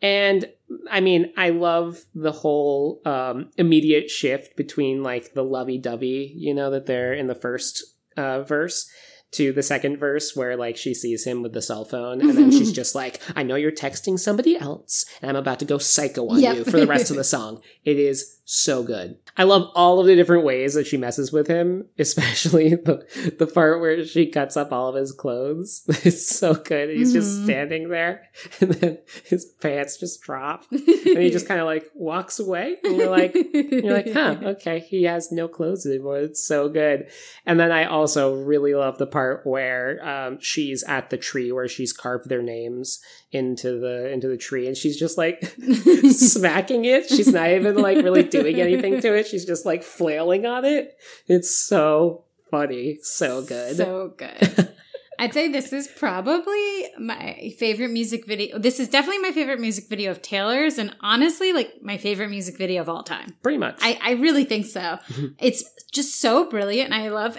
and 0.00 0.48
I 0.90 1.00
mean, 1.00 1.32
I 1.36 1.50
love 1.50 1.98
the 2.14 2.32
whole 2.32 3.00
um, 3.04 3.50
immediate 3.56 4.10
shift 4.10 4.56
between 4.56 5.02
like 5.02 5.34
the 5.34 5.44
lovey 5.44 5.78
dovey, 5.78 6.32
you 6.36 6.54
know, 6.54 6.70
that 6.70 6.86
they're 6.86 7.12
in 7.14 7.26
the 7.26 7.34
first 7.34 7.84
uh, 8.16 8.42
verse 8.42 8.88
to 9.32 9.52
the 9.52 9.62
second 9.64 9.96
verse 9.98 10.36
where 10.36 10.56
like 10.56 10.76
she 10.76 10.94
sees 10.94 11.24
him 11.26 11.42
with 11.42 11.52
the 11.52 11.60
cell 11.62 11.84
phone 11.84 12.20
and 12.20 12.36
then 12.38 12.50
she's 12.52 12.72
just 12.80 12.94
like, 12.94 13.20
I 13.34 13.42
know 13.42 13.56
you're 13.56 13.72
texting 13.72 14.18
somebody 14.18 14.56
else 14.56 15.04
and 15.20 15.28
I'm 15.28 15.36
about 15.36 15.58
to 15.58 15.64
go 15.64 15.78
psycho 15.78 16.28
on 16.28 16.40
Yep. 16.40 16.56
you 16.56 16.64
for 16.64 16.78
the 16.78 16.86
rest 16.86 17.10
of 17.10 17.16
the 17.16 17.24
song. 17.24 17.60
It 17.84 17.98
is 17.98 18.40
so 18.46 18.82
good. 18.82 19.16
I 19.36 19.44
love 19.44 19.70
all 19.74 19.98
of 20.00 20.06
the 20.06 20.14
different 20.14 20.44
ways 20.44 20.74
that 20.74 20.86
she 20.86 20.96
messes 20.96 21.32
with 21.32 21.46
him, 21.48 21.86
especially 21.98 22.70
the, 22.74 23.34
the 23.38 23.46
part 23.46 23.80
where 23.80 24.04
she 24.04 24.26
cuts 24.30 24.56
up 24.56 24.70
all 24.72 24.88
of 24.90 24.94
his 24.96 25.12
clothes. 25.12 25.82
It's 26.04 26.26
so 26.28 26.54
good. 26.54 26.90
He's 26.90 27.12
just 27.12 27.40
Mhm. 27.40 27.44
standing 27.44 27.88
there 27.88 28.28
and 28.60 28.70
then 28.74 28.98
his 29.24 29.46
pants 29.46 29.96
just 29.96 30.20
drop 30.22 30.64
and 30.70 30.80
he 31.18 31.30
just 31.30 31.48
kind 31.48 31.58
of 31.60 31.66
like 31.66 31.90
walks 31.94 32.38
away 32.38 32.76
and 32.84 32.96
you're 32.96 33.10
like, 33.10 33.34
you're 33.34 33.92
like, 33.94 34.12
huh, 34.12 34.36
okay, 34.42 34.80
he 34.80 35.04
has 35.04 35.32
no 35.32 35.48
clothes 35.48 35.86
anymore. 35.86 36.18
It's 36.18 36.44
so 36.46 36.68
good. 36.68 37.08
And 37.46 37.58
then 37.58 37.72
I 37.72 37.84
also 37.86 38.34
really 38.34 38.74
love 38.74 38.98
the 38.98 39.06
part 39.06 39.46
where 39.46 40.06
um, 40.06 40.38
she's 40.40 40.82
at 40.84 41.08
the 41.10 41.16
tree 41.16 41.50
where 41.50 41.66
she's 41.68 41.92
carved 41.92 42.28
their 42.28 42.42
names 42.42 43.00
into 43.32 43.80
the 43.80 44.08
into 44.12 44.28
the 44.28 44.36
tree, 44.36 44.68
and 44.68 44.76
she's 44.76 44.96
just 44.96 45.18
like 45.18 45.42
smacking 46.12 46.84
it. 46.84 47.08
She's 47.08 47.32
not 47.32 47.50
even 47.50 47.76
like 47.76 47.96
really 47.96 48.22
doing 48.42 48.60
anything 48.60 49.00
to 49.00 49.14
it. 49.14 49.26
She's 49.26 49.44
just 49.44 49.64
like 49.64 49.82
flailing 49.82 50.46
on 50.46 50.64
it. 50.64 50.96
It's 51.26 51.54
so 51.54 52.24
funny, 52.50 52.98
so 53.02 53.42
good. 53.42 53.76
So 53.76 54.14
good. 54.16 54.70
I'd 55.18 55.32
say 55.32 55.48
this 55.48 55.72
is 55.72 55.88
probably 55.88 56.86
my 56.98 57.52
favorite 57.58 57.90
music 57.90 58.26
video. 58.26 58.58
This 58.58 58.80
is 58.80 58.88
definitely 58.88 59.22
my 59.22 59.32
favorite 59.32 59.60
music 59.60 59.88
video 59.88 60.10
of 60.10 60.22
Taylor's, 60.22 60.76
and 60.78 60.94
honestly, 61.00 61.52
like 61.52 61.72
my 61.82 61.96
favorite 61.98 62.30
music 62.30 62.58
video 62.58 62.82
of 62.82 62.88
all 62.88 63.02
time. 63.02 63.36
Pretty 63.42 63.58
much. 63.58 63.78
I, 63.80 63.98
I 64.02 64.12
really 64.12 64.44
think 64.44 64.66
so. 64.66 64.98
it's 65.38 65.64
just 65.92 66.20
so 66.20 66.48
brilliant. 66.48 66.92
and 66.92 67.02
I 67.02 67.08
love 67.08 67.38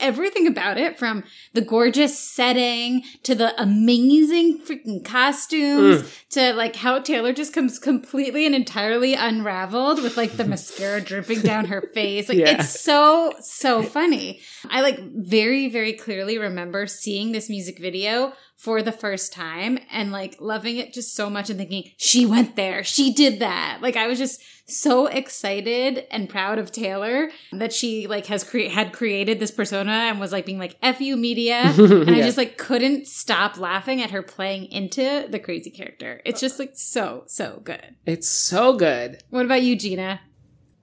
everything 0.00 0.46
about 0.46 0.78
it 0.78 0.98
from 0.98 1.24
the 1.52 1.60
gorgeous 1.60 2.18
setting 2.18 3.02
to 3.22 3.34
the 3.34 3.60
amazing 3.60 4.60
freaking 4.60 5.04
costumes 5.04 6.02
mm. 6.02 6.28
to 6.30 6.52
like 6.54 6.76
how 6.76 6.98
Taylor 7.00 7.32
just 7.32 7.52
comes 7.52 7.78
completely 7.78 8.46
and 8.46 8.54
entirely 8.54 9.14
unraveled 9.14 10.02
with 10.02 10.16
like 10.16 10.32
the 10.32 10.44
mascara 10.44 11.00
dripping 11.00 11.40
down 11.40 11.66
her 11.66 11.82
face. 11.94 12.28
Like 12.28 12.38
Yeah. 12.38 12.58
it's 12.60 12.80
so, 12.80 13.32
so 13.40 13.82
funny. 13.82 14.40
I 14.70 14.80
like 14.82 14.98
very, 15.00 15.68
very 15.68 15.92
clearly 15.92 16.38
remember 16.38 16.86
seeing 16.86 17.32
this 17.32 17.48
music 17.48 17.78
video 17.78 18.32
for 18.56 18.82
the 18.82 18.92
first 18.92 19.32
time 19.32 19.78
and 19.90 20.12
like 20.12 20.36
loving 20.40 20.76
it 20.76 20.92
just 20.92 21.14
so 21.14 21.28
much 21.28 21.50
and 21.50 21.58
thinking, 21.58 21.90
she 21.96 22.24
went 22.24 22.56
there, 22.56 22.84
she 22.84 23.12
did 23.12 23.40
that. 23.40 23.78
Like 23.82 23.96
I 23.96 24.06
was 24.06 24.18
just 24.18 24.40
so 24.66 25.06
excited 25.06 26.06
and 26.10 26.28
proud 26.28 26.58
of 26.58 26.72
Taylor 26.72 27.30
that 27.52 27.72
she 27.72 28.06
like 28.06 28.26
has 28.26 28.44
cre- 28.44 28.70
had 28.70 28.92
created 28.92 29.38
this 29.38 29.50
persona 29.50 29.92
and 29.92 30.18
was 30.18 30.32
like 30.32 30.46
being 30.46 30.58
like 30.58 30.76
F 30.82 31.00
you 31.00 31.16
media. 31.16 31.72
And 32.04 32.10
I 32.10 32.20
just 32.22 32.38
like 32.38 32.58
couldn't 32.58 33.06
stop 33.06 33.58
laughing 33.58 34.02
at 34.02 34.10
her 34.10 34.22
playing 34.22 34.66
into 34.66 35.26
the 35.28 35.38
crazy 35.38 35.70
character. 35.70 36.20
It's 36.24 36.40
just 36.40 36.58
like 36.58 36.72
so, 36.74 37.24
so 37.26 37.60
good. 37.62 37.96
It's 38.06 38.28
so 38.28 38.76
good. 38.76 39.22
What 39.30 39.44
about 39.44 39.62
you, 39.62 39.76
Gina? 39.76 40.20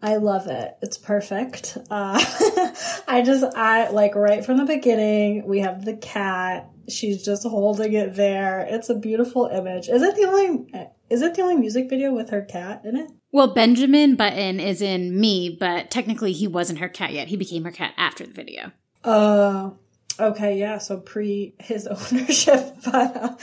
I 0.02 0.17
love 0.17 0.48
it. 0.48 0.78
It's 0.82 0.98
perfect. 0.98 1.78
Uh, 1.89 2.20
I 3.08 3.22
just, 3.22 3.44
I 3.56 3.89
like 3.89 4.15
right 4.15 4.46
from 4.46 4.58
the 4.58 4.65
beginning, 4.65 5.48
we 5.48 5.60
have 5.60 5.86
the 5.86 5.96
cat. 5.96 6.70
She's 6.89 7.24
just 7.24 7.44
holding 7.44 7.94
it 7.94 8.15
there. 8.15 8.65
It's 8.70 8.89
a 8.89 8.96
beautiful 8.96 9.48
image. 9.48 9.88
Is 9.88 10.02
it 10.02 10.15
the 10.15 10.26
only, 10.26 10.89
is 11.10 11.22
it 11.22 11.36
the 11.36 11.41
only 11.41 11.56
music 11.56 11.89
video 11.89 12.12
with 12.13 12.30
her 12.32 12.41
cat 12.41 12.82
in 12.84 12.98
it? 12.98 13.12
Well, 13.32 13.54
Benjamin 13.54 14.15
Button 14.15 14.60
is 14.60 14.82
in 14.82 15.20
me, 15.20 15.56
but 15.58 15.89
technically 15.89 16.34
he 16.34 16.48
wasn't 16.48 16.80
her 16.80 16.89
cat 16.89 17.13
yet. 17.13 17.30
He 17.30 17.38
became 17.38 17.63
her 17.63 17.72
cat 17.72 17.94
after 17.98 18.26
the 18.26 18.34
video. 18.34 18.72
Uh, 19.04 19.72
okay, 20.20 20.60
yeah, 20.60 20.78
so 20.80 20.98
pre 20.98 21.56
his 21.60 21.88
ownership, 22.12 22.76
but 22.84 23.15
uh, 23.15 23.36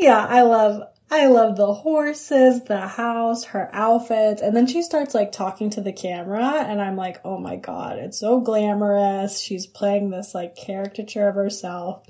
yeah, 0.00 0.24
I 0.26 0.42
love, 0.42 0.82
I 1.08 1.26
love 1.26 1.56
the 1.56 1.72
horses, 1.72 2.64
the 2.64 2.80
house, 2.80 3.44
her 3.44 3.70
outfits, 3.72 4.42
and 4.42 4.56
then 4.56 4.66
she 4.66 4.82
starts 4.82 5.14
like 5.14 5.30
talking 5.30 5.70
to 5.70 5.80
the 5.80 5.92
camera, 5.92 6.64
and 6.66 6.82
I'm 6.82 6.96
like, 6.96 7.20
oh 7.24 7.38
my 7.38 7.56
god, 7.56 7.98
it's 7.98 8.18
so 8.18 8.40
glamorous. 8.40 9.40
She's 9.40 9.66
playing 9.66 10.10
this 10.10 10.34
like 10.34 10.56
caricature 10.56 11.28
of 11.28 11.36
herself, 11.36 12.04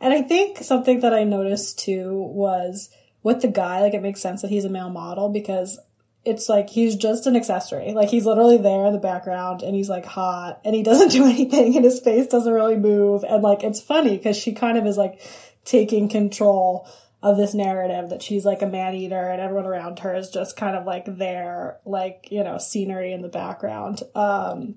and 0.00 0.14
I 0.14 0.22
think 0.22 0.58
something 0.58 1.00
that 1.00 1.12
I 1.12 1.24
noticed 1.24 1.80
too 1.80 2.12
was 2.12 2.90
with 3.24 3.42
the 3.42 3.48
guy, 3.48 3.80
like 3.80 3.94
it 3.94 4.02
makes 4.02 4.20
sense 4.20 4.42
that 4.42 4.50
he's 4.52 4.64
a 4.64 4.70
male 4.70 4.90
model 4.90 5.28
because 5.28 5.80
it's 6.24 6.48
like 6.48 6.70
he's 6.70 6.94
just 6.94 7.26
an 7.26 7.34
accessory. 7.34 7.92
Like 7.92 8.08
he's 8.08 8.24
literally 8.24 8.58
there 8.58 8.86
in 8.86 8.92
the 8.92 9.00
background 9.00 9.62
and 9.62 9.74
he's 9.74 9.88
like 9.88 10.04
hot 10.04 10.60
and 10.64 10.76
he 10.76 10.82
doesn't 10.84 11.10
do 11.10 11.24
anything 11.24 11.74
and 11.74 11.84
his 11.84 11.98
face 11.98 12.28
doesn't 12.28 12.52
really 12.52 12.76
move. 12.76 13.24
And 13.24 13.42
like 13.42 13.64
it's 13.64 13.80
funny 13.80 14.16
because 14.16 14.36
she 14.36 14.52
kind 14.52 14.78
of 14.78 14.86
is 14.86 14.96
like 14.96 15.20
taking 15.64 16.08
control 16.08 16.88
of 17.26 17.36
this 17.36 17.54
narrative 17.54 18.10
that 18.10 18.22
she's 18.22 18.44
like 18.44 18.62
a 18.62 18.68
man 18.68 18.94
eater 18.94 19.30
and 19.30 19.42
everyone 19.42 19.66
around 19.66 19.98
her 19.98 20.14
is 20.14 20.30
just 20.30 20.56
kind 20.56 20.76
of 20.76 20.86
like 20.86 21.06
there, 21.06 21.78
like, 21.84 22.28
you 22.30 22.44
know, 22.44 22.56
scenery 22.56 23.12
in 23.12 23.20
the 23.20 23.28
background. 23.28 24.00
Um, 24.14 24.76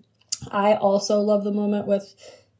I 0.52 0.74
also 0.74 1.22
love 1.22 1.44
the 1.44 1.52
moment 1.52 1.86
with 1.86 2.16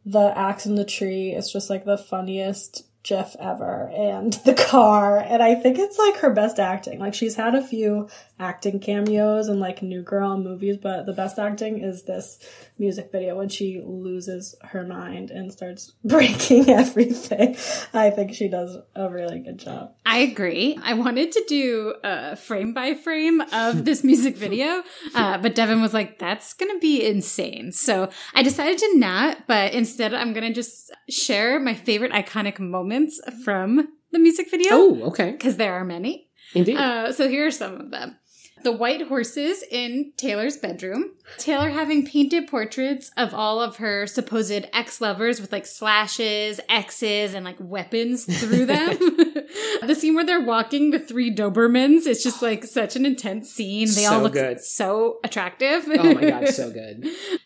the 0.06 0.32
axe 0.38 0.68
in 0.68 0.76
the 0.76 0.86
tree. 0.86 1.32
It's 1.32 1.52
just 1.52 1.72
like 1.72 1.86
the 1.86 1.98
funniest 1.98 2.86
GIF 3.02 3.36
ever 3.40 3.90
and 3.90 4.34
the 4.46 4.54
car. 4.54 5.18
And 5.18 5.42
I 5.42 5.56
think 5.56 5.80
it's 5.80 5.98
like 5.98 6.18
her 6.18 6.30
best 6.30 6.60
acting. 6.60 7.00
Like 7.00 7.16
she's 7.16 7.36
had 7.36 7.56
a 7.56 7.66
few 7.66 8.10
acting 8.40 8.80
cameos 8.80 9.48
and 9.48 9.60
like 9.60 9.82
New 9.82 10.02
Girl 10.02 10.38
movies, 10.38 10.78
but 10.82 11.06
the 11.06 11.14
best 11.14 11.38
acting 11.38 11.84
is 11.84 12.04
this 12.04 12.40
music 12.78 13.12
video 13.12 13.36
when 13.38 13.50
she 13.50 13.82
loses 13.84 14.56
her 14.62 14.86
mind 14.86 15.30
and 15.32 15.52
starts 15.52 15.92
breaking 16.04 16.70
everything. 16.70 17.58
I 17.94 18.10
think 18.10 18.34
she 18.34 18.48
does 18.48 18.78
a 18.96 19.10
really 19.10 19.40
good 19.40 19.58
job. 19.58 19.94
I 20.06 20.20
agree. 20.20 20.80
I 20.82 20.94
wanted 20.94 21.32
to 21.34 21.44
do 21.48 21.96
a 22.04 22.36
frame 22.36 22.74
by 22.74 22.94
frame 22.94 23.42
of 23.52 23.84
this 23.90 24.04
music 24.04 24.38
video, 24.38 24.84
uh, 25.14 25.38
but 25.40 25.56
Devin 25.56 25.82
was 25.82 25.94
like, 25.94 26.20
that's 26.20 26.54
going 26.54 26.72
to 26.74 26.80
be 26.80 27.06
insane. 27.06 27.72
So 27.72 28.10
I 28.34 28.44
decided 28.44 28.78
to 28.80 28.98
not, 28.98 29.48
but 29.48 29.74
instead 29.74 30.14
I'm 30.14 30.34
going 30.34 30.48
to 30.48 30.54
just 30.54 30.92
share 31.10 31.60
my 31.60 31.74
favorite 31.74 32.12
iconic 32.14 32.60
moments 32.60 33.20
from 33.44 33.88
the 34.12 34.20
music 34.20 34.50
video 34.50 34.70
Oh, 34.72 35.02
okay. 35.10 35.32
because 35.32 35.58
there 35.58 35.74
are 35.74 35.84
many. 35.86 36.28
Indeed. 36.56 36.78
Uh, 36.78 37.12
so 37.12 37.28
here 37.30 37.46
are 37.46 37.52
some 37.52 37.76
of 37.80 37.92
them. 37.92 38.16
The 38.64 38.72
white 38.72 39.08
horses 39.08 39.64
in 39.72 40.12
Taylor's 40.18 40.58
bedroom. 40.58 41.12
Taylor 41.38 41.70
having 41.70 42.06
painted 42.06 42.48
portraits 42.48 43.12
of 43.16 43.34
all 43.34 43.62
of 43.62 43.78
her 43.78 44.08
supposed 44.08 44.66
ex 44.74 45.00
lovers 45.00 45.40
with 45.40 45.52
like 45.52 45.66
slashes, 45.66 46.60
X's, 46.68 47.34
and 47.34 47.46
like 47.46 47.58
weapons 47.60 48.26
through 48.26 48.66
them. 48.66 48.98
the 49.86 49.96
scene 49.96 50.16
where 50.16 50.26
they're 50.26 50.44
walking 50.44 50.92
the 50.92 51.00
three 51.00 51.34
Dobermans, 51.34 52.06
it's 52.06 52.24
just 52.24 52.42
like 52.42 52.64
such 52.64 52.96
an 52.96 53.06
intense 53.06 53.50
scene. 53.52 53.88
They 53.94 54.06
all 54.06 54.22
look 54.22 54.34
good. 54.34 54.60
so 54.60 55.20
attractive. 55.24 55.86
Oh 55.88 56.14
my 56.14 56.30
god, 56.30 56.48
so 56.54 56.72
good. 56.72 57.04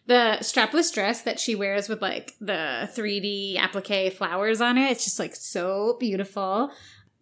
the 0.07 0.37
strapless 0.39 0.93
dress 0.93 1.21
that 1.23 1.39
she 1.39 1.55
wears 1.55 1.89
with 1.89 2.01
like 2.01 2.33
the 2.39 2.89
3D 2.95 3.57
applique 3.57 4.13
flowers 4.13 4.61
on 4.61 4.77
it. 4.77 4.91
It's 4.91 5.03
just 5.03 5.19
like 5.19 5.35
so 5.35 5.97
beautiful. 5.99 6.71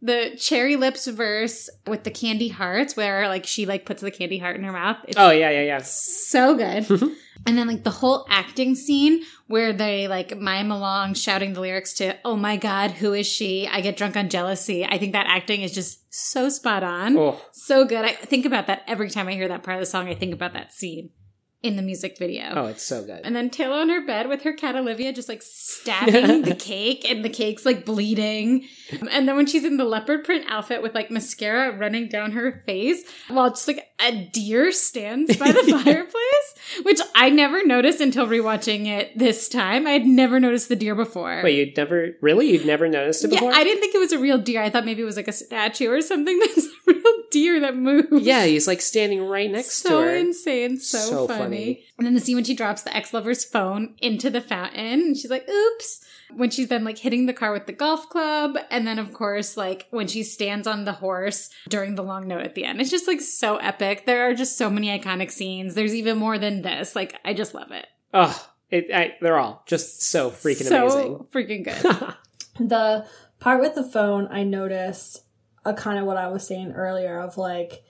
The 0.02 0.36
cherry 0.38 0.76
lips 0.78 1.06
verse 1.08 1.70
with 1.86 2.04
the 2.04 2.12
candy 2.12 2.48
hearts, 2.48 2.96
where 2.96 3.28
like 3.28 3.46
she 3.46 3.66
like 3.66 3.86
puts 3.86 4.02
the 4.02 4.10
candy 4.12 4.40
heart 4.40 4.56
in 4.56 4.64
her 4.64 4.72
mouth. 4.72 4.98
It's 5.08 5.18
Oh 5.18 5.30
yeah, 5.30 5.50
yeah, 5.52 5.62
yeah. 5.62 5.80
so 5.84 6.56
good. 6.56 6.84
Mm-hmm. 6.86 7.14
and 7.48 7.58
then 7.58 7.68
like 7.68 7.84
the 7.84 7.90
whole 7.92 8.26
acting 8.30 8.76
scene 8.76 9.22
where 9.48 9.74
they 9.74 10.08
like 10.08 10.38
mime 10.38 10.72
along 10.72 11.14
shouting 11.14 11.54
the 11.54 11.62
lyrics 11.62 11.94
to 11.96 12.18
"Oh 12.26 12.36
my 12.36 12.58
God, 12.58 12.92
who 12.92 13.14
is 13.14 13.28
she? 13.28 13.68
I 13.68 13.82
get 13.82 13.96
drunk 13.98 14.18
on 14.18 14.30
jealousy." 14.30 14.84
I 14.86 14.98
think 14.98 15.14
that 15.14 15.28
acting 15.28 15.62
is 15.62 15.72
just 15.72 16.00
so 16.14 16.50
spot 16.50 16.84
on, 16.84 17.18
Oh, 17.18 17.40
so 17.52 17.86
good. 17.86 18.04
I 18.04 18.12
think 18.14 18.46
about 18.46 18.68
that 18.68 18.82
every 18.88 19.10
time 19.10 19.28
I 19.28 19.34
hear 19.34 19.48
that 19.50 19.64
part 19.64 19.76
of 19.76 19.82
the 19.82 19.86
song. 19.86 20.08
I 20.10 20.16
think 20.16 20.34
about 20.34 20.54
that 20.54 20.74
scene 20.74 21.12
in 21.64 21.76
the 21.76 21.82
music 21.84 22.18
video. 22.18 22.54
oh, 22.56 22.66
it's 22.66 22.82
so 22.84 23.04
good. 23.04 23.22
And 23.24 23.36
then 23.36 23.50
Taylor 23.52 23.76
on 23.78 23.90
her 23.90 24.06
bed 24.06 24.28
with 24.28 24.42
her 24.44 24.54
cat 24.54 24.76
Olivia 24.76 25.14
just 25.14 25.30
like 25.30 25.42
stabbing 25.46 26.42
the 26.42 26.56
cake 26.56 27.10
and 27.10 27.24
the 27.24 27.30
cake's 27.30 27.66
like 27.66 27.86
bleeding. 27.86 28.66
And 29.12 29.28
then 29.28 29.36
when 29.36 29.46
she's 29.46 29.64
in 29.64 29.78
the 29.78 29.86
leopard 29.86 30.24
print 30.24 30.46
outfit 30.48 30.82
with 30.82 30.96
like 30.96 31.12
mascara 31.12 31.78
running 31.78 32.08
down 32.08 32.32
her 32.32 32.64
face 32.66 33.04
while 33.28 33.50
just 33.52 33.68
like 33.68 33.88
a 34.00 34.26
deer 34.34 34.72
stands 34.72 35.38
by 35.38 35.52
the 35.52 35.62
fireplace, 35.84 36.82
which 36.84 37.00
I 37.14 37.30
never 37.30 37.64
noticed 37.66 38.02
until 38.02 38.26
rewatching 38.26 38.88
it 38.88 39.16
this 39.18 39.48
time. 39.48 39.86
I 39.86 39.92
had 39.92 40.06
never 40.08 40.40
noticed 40.40 40.68
the 40.70 40.76
deer 40.76 40.96
before. 40.96 41.42
Wait, 41.44 41.56
you'd 41.58 41.78
never 41.78 42.14
really? 42.22 42.50
You'd 42.52 42.66
never 42.66 42.88
noticed 42.88 43.24
it 43.24 43.32
yeah, 43.32 43.40
before? 43.40 43.54
I 43.54 43.64
didn't 43.64 43.82
think 43.82 43.94
it 43.94 44.00
was 44.00 44.12
a 44.12 44.20
real 44.20 44.40
deer. 44.40 44.64
I 44.64 44.72
thought 44.72 44.86
maybe 44.86 45.04
it 45.04 45.06
was 45.06 45.18
like 45.18 45.28
a 45.28 45.34
statue 45.34 45.92
or 45.92 46.02
something 46.02 46.40
that's 46.40 46.66
a 46.66 46.70
real 46.88 47.14
deer 47.30 47.60
that 47.60 47.76
moves. 47.78 48.26
yeah, 48.26 48.46
he's 48.46 48.68
like 48.68 48.82
standing 48.82 49.24
right 49.24 49.50
next 49.52 49.84
so 49.84 49.90
to 49.90 49.96
her. 50.08 50.12
So 50.12 50.16
insane, 50.16 50.80
so, 50.80 50.98
So 50.98 51.28
funny. 51.28 51.40
funny. 51.40 51.51
And 51.98 52.08
then 52.08 52.14
the 52.14 52.20
scene 52.20 52.36
when 52.36 52.44
she 52.44 52.56
drops 52.56 52.82
the 52.82 52.96
ex 52.96 53.14
lover's 53.14 53.46
phone 53.46 53.96
into 54.00 54.30
the 54.30 54.42
fountain, 54.42 55.02
and 55.02 55.18
she's 55.18 55.32
like, 55.32 55.48
"Oops." 55.50 56.06
When 56.34 56.50
she's 56.50 56.70
then 56.70 56.86
like 56.86 56.98
hitting 56.98 57.26
the 57.26 57.34
car 57.34 57.52
with 57.52 57.66
the 57.66 57.74
golf 57.74 58.10
club, 58.10 58.58
and 58.70 58.88
then 58.88 59.00
of 59.00 59.14
course 59.14 59.58
like 59.58 59.88
when 59.92 60.08
she 60.08 60.24
stands 60.24 60.66
on 60.66 60.86
the 60.86 60.94
horse 60.94 61.50
during 61.68 61.96
the 61.96 62.04
long 62.04 62.28
note 62.28 62.42
at 62.42 62.56
the 62.56 62.64
end, 62.64 62.80
it's 62.80 62.92
just 62.92 63.08
like 63.08 63.22
so 63.22 63.58
epic. 63.58 64.06
There 64.06 64.30
are 64.30 64.34
just 64.34 64.58
so 64.58 64.70
many 64.70 64.88
iconic 64.98 65.32
scenes. 65.32 65.76
There's 65.76 65.94
even 65.94 66.18
more 66.18 66.38
than 66.38 66.62
this. 66.62 66.96
Like 66.96 67.20
I 67.26 67.34
just 67.34 67.54
love 67.54 67.72
it. 67.72 67.88
Oh, 68.14 68.48
it, 68.70 68.90
I, 68.94 69.16
they're 69.22 69.38
all 69.38 69.64
just 69.68 70.02
so 70.04 70.32
freaking 70.32 70.68
so 70.68 70.86
amazing. 70.86 71.28
freaking 71.34 71.64
good. 71.66 72.16
The 72.60 73.06
part 73.40 73.62
with 73.62 73.76
the 73.76 73.84
phone, 73.84 74.28
I 74.30 74.44
noticed 74.44 75.24
uh, 75.66 75.72
a 75.72 75.74
kind 75.74 75.98
of 75.98 76.06
what 76.06 76.18
I 76.18 76.28
was 76.28 76.46
saying 76.46 76.74
earlier 76.74 77.20
of 77.20 77.38
like, 77.38 77.84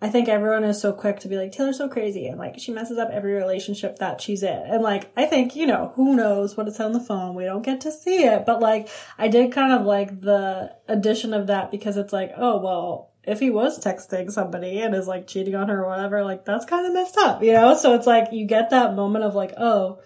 I 0.00 0.08
think 0.08 0.28
everyone 0.28 0.62
is 0.62 0.80
so 0.80 0.92
quick 0.92 1.18
to 1.20 1.28
be 1.28 1.36
like, 1.36 1.50
Taylor's 1.50 1.78
so 1.78 1.88
crazy. 1.88 2.28
And 2.28 2.38
like, 2.38 2.60
she 2.60 2.72
messes 2.72 2.98
up 2.98 3.10
every 3.10 3.32
relationship 3.32 3.98
that 3.98 4.20
she's 4.20 4.44
in. 4.44 4.62
And 4.66 4.82
like, 4.82 5.10
I 5.16 5.26
think, 5.26 5.56
you 5.56 5.66
know, 5.66 5.92
who 5.96 6.14
knows 6.14 6.56
what 6.56 6.68
it's 6.68 6.78
on 6.78 6.92
the 6.92 7.00
phone. 7.00 7.34
We 7.34 7.44
don't 7.44 7.64
get 7.64 7.80
to 7.80 7.90
see 7.90 8.22
it. 8.22 8.46
But 8.46 8.60
like, 8.60 8.88
I 9.18 9.26
did 9.26 9.50
kind 9.52 9.72
of 9.72 9.84
like 9.84 10.20
the 10.20 10.72
addition 10.86 11.34
of 11.34 11.48
that 11.48 11.72
because 11.72 11.96
it's 11.96 12.12
like, 12.12 12.32
oh, 12.36 12.60
well, 12.60 13.12
if 13.24 13.40
he 13.40 13.50
was 13.50 13.84
texting 13.84 14.30
somebody 14.30 14.80
and 14.80 14.94
is 14.94 15.08
like 15.08 15.26
cheating 15.26 15.56
on 15.56 15.68
her 15.68 15.84
or 15.84 15.88
whatever, 15.88 16.22
like, 16.22 16.44
that's 16.44 16.64
kind 16.64 16.86
of 16.86 16.94
messed 16.94 17.18
up, 17.18 17.42
you 17.42 17.52
know? 17.52 17.76
So 17.76 17.94
it's 17.94 18.06
like, 18.06 18.32
you 18.32 18.46
get 18.46 18.70
that 18.70 18.94
moment 18.94 19.24
of 19.24 19.34
like, 19.34 19.54
oh, 19.56 20.00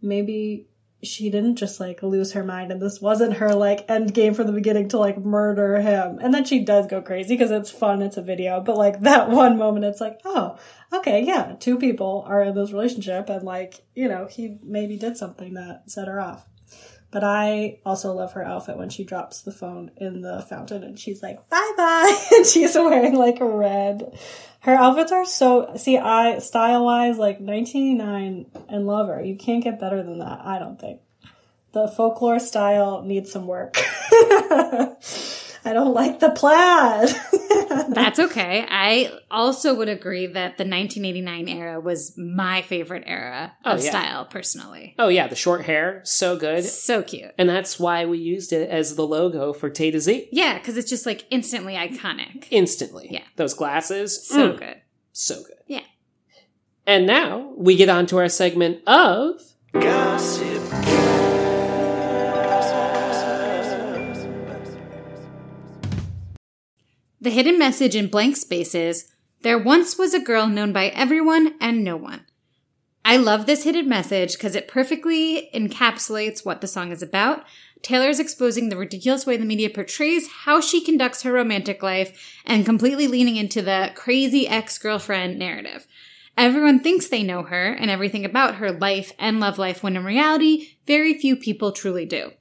maybe 0.00 0.68
she 1.04 1.30
didn't 1.30 1.56
just 1.56 1.80
like 1.80 2.02
lose 2.02 2.32
her 2.32 2.42
mind 2.42 2.72
and 2.72 2.80
this 2.80 3.00
wasn't 3.00 3.34
her 3.34 3.54
like 3.54 3.84
end 3.88 4.12
game 4.14 4.34
from 4.34 4.46
the 4.46 4.52
beginning 4.52 4.88
to 4.88 4.98
like 4.98 5.18
murder 5.18 5.80
him. 5.80 6.18
And 6.20 6.32
then 6.32 6.44
she 6.44 6.64
does 6.64 6.86
go 6.86 7.02
crazy 7.02 7.34
because 7.34 7.50
it's 7.50 7.70
fun, 7.70 8.02
it's 8.02 8.16
a 8.16 8.22
video. 8.22 8.60
But 8.60 8.76
like 8.76 9.00
that 9.02 9.30
one 9.30 9.56
moment, 9.58 9.84
it's 9.84 10.00
like, 10.00 10.20
oh, 10.24 10.58
okay, 10.92 11.24
yeah, 11.24 11.54
two 11.58 11.78
people 11.78 12.24
are 12.26 12.42
in 12.42 12.54
this 12.54 12.72
relationship 12.72 13.28
and 13.28 13.44
like, 13.44 13.84
you 13.94 14.08
know, 14.08 14.26
he 14.26 14.58
maybe 14.62 14.96
did 14.96 15.16
something 15.16 15.54
that 15.54 15.90
set 15.90 16.08
her 16.08 16.20
off. 16.20 16.46
But 17.14 17.22
I 17.22 17.78
also 17.86 18.12
love 18.12 18.32
her 18.32 18.44
outfit 18.44 18.76
when 18.76 18.88
she 18.88 19.04
drops 19.04 19.42
the 19.42 19.52
phone 19.52 19.92
in 19.96 20.22
the 20.22 20.44
fountain 20.48 20.82
and 20.82 20.98
she's 20.98 21.22
like, 21.22 21.48
bye 21.48 21.72
bye. 21.76 22.26
and 22.34 22.44
she's 22.44 22.74
wearing 22.74 23.14
like 23.14 23.38
a 23.38 23.46
red. 23.46 24.18
Her 24.62 24.74
outfits 24.74 25.12
are 25.12 25.24
so, 25.24 25.76
see, 25.76 25.96
I, 25.96 26.40
style 26.40 26.84
wise, 26.84 27.16
like 27.16 27.38
1989 27.38 28.46
and 28.68 28.86
Lover, 28.88 29.22
you 29.22 29.36
can't 29.36 29.62
get 29.62 29.78
better 29.78 30.02
than 30.02 30.18
that, 30.18 30.40
I 30.44 30.58
don't 30.58 30.80
think. 30.80 31.02
The 31.70 31.86
folklore 31.86 32.40
style 32.40 33.02
needs 33.02 33.30
some 33.30 33.46
work. 33.46 33.76
I 35.66 35.72
don't 35.72 35.94
like 35.94 36.20
the 36.20 36.30
plaid. 36.30 37.08
That's 37.94 38.18
okay. 38.18 38.66
I 38.68 39.10
also 39.30 39.74
would 39.74 39.88
agree 39.88 40.26
that 40.26 40.58
the 40.58 40.64
1989 40.64 41.48
era 41.48 41.80
was 41.80 42.16
my 42.18 42.60
favorite 42.62 43.04
era 43.06 43.52
of 43.64 43.80
Oh, 43.80 43.82
yeah. 43.82 43.90
style, 43.90 44.24
personally. 44.26 44.94
oh 44.98 45.08
yeah, 45.08 45.26
the 45.26 45.36
short 45.36 45.62
hair, 45.64 46.00
so 46.04 46.36
good. 46.36 46.64
So 46.64 47.02
cute. 47.02 47.32
And 47.38 47.48
that's 47.48 47.80
why 47.80 48.04
we 48.04 48.18
used 48.18 48.52
it 48.52 48.68
as 48.68 48.94
the 48.96 49.06
logo 49.06 49.52
for 49.52 49.70
Tay 49.70 49.90
to 49.92 50.00
Z. 50.00 50.28
Yeah, 50.32 50.58
because 50.58 50.76
it's 50.76 50.90
just 50.90 51.06
like 51.06 51.24
instantly 51.30 51.74
iconic. 51.74 52.46
Instantly. 52.50 53.08
Yeah. 53.10 53.24
Those 53.36 53.54
glasses. 53.54 54.26
So 54.26 54.52
mm, 54.52 54.58
good. 54.58 54.76
So 55.12 55.36
good. 55.42 55.56
Yeah. 55.66 55.80
And 56.86 57.06
now 57.06 57.52
we 57.56 57.76
get 57.76 57.88
on 57.88 58.04
to 58.06 58.18
our 58.18 58.28
segment 58.28 58.86
of 58.86 59.40
Gossip. 59.72 61.13
The 67.24 67.30
hidden 67.30 67.58
message 67.58 67.96
in 67.96 68.08
blank 68.08 68.36
spaces 68.36 69.10
there 69.40 69.58
once 69.58 69.96
was 69.96 70.12
a 70.12 70.20
girl 70.20 70.46
known 70.46 70.74
by 70.74 70.88
everyone 70.88 71.54
and 71.58 71.82
no 71.82 71.96
one. 71.96 72.26
I 73.02 73.16
love 73.16 73.46
this 73.46 73.64
hidden 73.64 73.88
message 73.88 74.34
because 74.34 74.54
it 74.54 74.68
perfectly 74.68 75.48
encapsulates 75.54 76.44
what 76.44 76.60
the 76.60 76.66
song 76.66 76.92
is 76.92 77.02
about. 77.02 77.42
Taylor 77.80 78.10
is 78.10 78.20
exposing 78.20 78.68
the 78.68 78.76
ridiculous 78.76 79.24
way 79.24 79.38
the 79.38 79.46
media 79.46 79.70
portrays 79.70 80.28
how 80.44 80.60
she 80.60 80.84
conducts 80.84 81.22
her 81.22 81.32
romantic 81.32 81.82
life 81.82 82.14
and 82.44 82.66
completely 82.66 83.06
leaning 83.06 83.36
into 83.36 83.62
the 83.62 83.92
crazy 83.94 84.46
ex 84.46 84.76
girlfriend 84.76 85.38
narrative. 85.38 85.86
Everyone 86.36 86.78
thinks 86.78 87.08
they 87.08 87.22
know 87.22 87.44
her 87.44 87.72
and 87.72 87.90
everything 87.90 88.26
about 88.26 88.56
her 88.56 88.70
life 88.70 89.12
and 89.18 89.40
love 89.40 89.56
life 89.56 89.82
when 89.82 89.96
in 89.96 90.04
reality, 90.04 90.76
very 90.86 91.18
few 91.18 91.36
people 91.36 91.72
truly 91.72 92.04
do. 92.04 92.32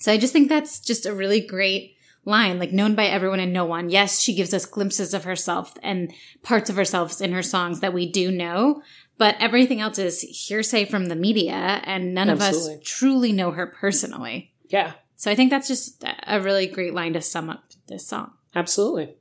So 0.00 0.12
I 0.12 0.18
just 0.18 0.34
think 0.34 0.50
that's 0.50 0.80
just 0.80 1.06
a 1.06 1.14
really 1.14 1.40
great 1.40 1.96
line, 2.24 2.58
like 2.58 2.72
known 2.72 2.94
by 2.94 3.06
everyone 3.06 3.40
and 3.40 3.52
no 3.52 3.64
one. 3.64 3.90
Yes, 3.90 4.20
she 4.20 4.34
gives 4.34 4.54
us 4.54 4.64
glimpses 4.66 5.12
of 5.14 5.24
herself 5.24 5.74
and 5.82 6.12
parts 6.42 6.70
of 6.70 6.76
herself 6.76 7.20
in 7.20 7.32
her 7.32 7.42
songs 7.42 7.80
that 7.80 7.92
we 7.92 8.10
do 8.10 8.30
know, 8.30 8.82
but 9.18 9.36
everything 9.40 9.80
else 9.80 9.98
is 9.98 10.20
hearsay 10.20 10.84
from 10.84 11.06
the 11.06 11.16
media 11.16 11.80
and 11.84 12.14
none 12.14 12.28
of 12.28 12.40
us 12.40 12.68
truly 12.84 13.32
know 13.32 13.50
her 13.50 13.66
personally. 13.66 14.52
yeah, 14.68 14.92
So 15.16 15.30
I 15.30 15.34
think 15.34 15.50
that's 15.50 15.68
just 15.68 16.04
a 16.26 16.40
really 16.40 16.66
great 16.66 16.94
line 16.94 17.12
to 17.14 17.20
sum 17.20 17.50
up 17.50 17.64
this 17.88 18.06
song. 18.06 18.32
absolutely. 18.54 19.16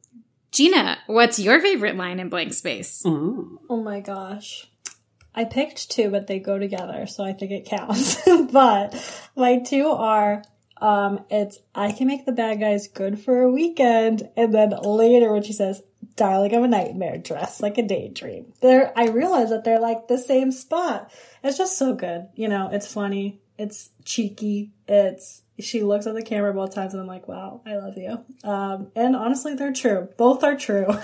Gina, 0.52 0.98
what's 1.08 1.40
your 1.40 1.62
favorite 1.62 1.96
line 1.96 2.20
in 2.20 2.28
blank 2.30 2.54
space? 2.54 3.04
Mm. 3.04 3.56
Oh 3.70 3.82
my 3.82 4.02
gosh. 4.02 4.68
I 5.34 5.46
picked 5.46 5.90
two, 5.90 6.10
but 6.10 6.28
they 6.28 6.40
go 6.40 6.60
together, 6.60 7.08
so 7.08 7.24
I 7.24 7.32
think 7.32 7.52
it 7.54 7.66
counts. 7.66 8.22
but 8.52 8.94
my 9.36 9.60
two 9.60 9.88
are 9.88 10.44
um 10.82 11.26
it's 11.30 11.60
I 11.74 11.92
can 11.92 12.08
make 12.08 12.26
the 12.26 12.32
bad 12.32 12.60
guys 12.60 12.88
good 12.88 13.20
for 13.20 13.42
a 13.42 13.52
weekend, 13.52 14.30
and 14.36 14.54
then 14.54 14.72
later 14.72 15.32
when 15.32 15.44
she 15.44 15.54
says, 15.54 15.82
Darling, 16.16 16.54
I'm 16.54 16.64
a 16.64 16.68
nightmare 16.68 17.18
dressed 17.18 17.62
like 17.62 17.78
a 17.78 17.84
daydream. 17.84 18.54
They're 18.62 18.92
I 18.98 19.08
realize 19.08 19.50
that 19.50 19.64
they're 19.64 19.80
like 19.80 20.08
the 20.08 20.18
same 20.18 20.52
spot. 20.52 21.12
It's 21.44 21.58
just 21.58 21.78
so 21.78 21.94
good. 21.94 22.28
You 22.36 22.50
know, 22.50 22.70
it's 22.72 22.92
funny, 22.92 23.42
it's 23.58 23.90
cheeky, 24.04 24.72
it's 24.88 25.42
she 25.60 25.84
looks 25.84 26.08
at 26.08 26.16
the 26.16 26.24
camera 26.24 26.54
both 26.54 26.74
times 26.74 26.94
and 26.94 27.02
I'm 27.02 27.08
like, 27.08 27.28
wow, 27.28 27.62
I 27.66 27.76
love 27.76 27.96
you. 27.98 28.24
Um, 28.44 28.92
and 28.96 29.16
honestly, 29.16 29.54
they're 29.54 29.74
true. 29.74 30.10
Both 30.18 30.44
are 30.44 30.56
true. 30.56 30.88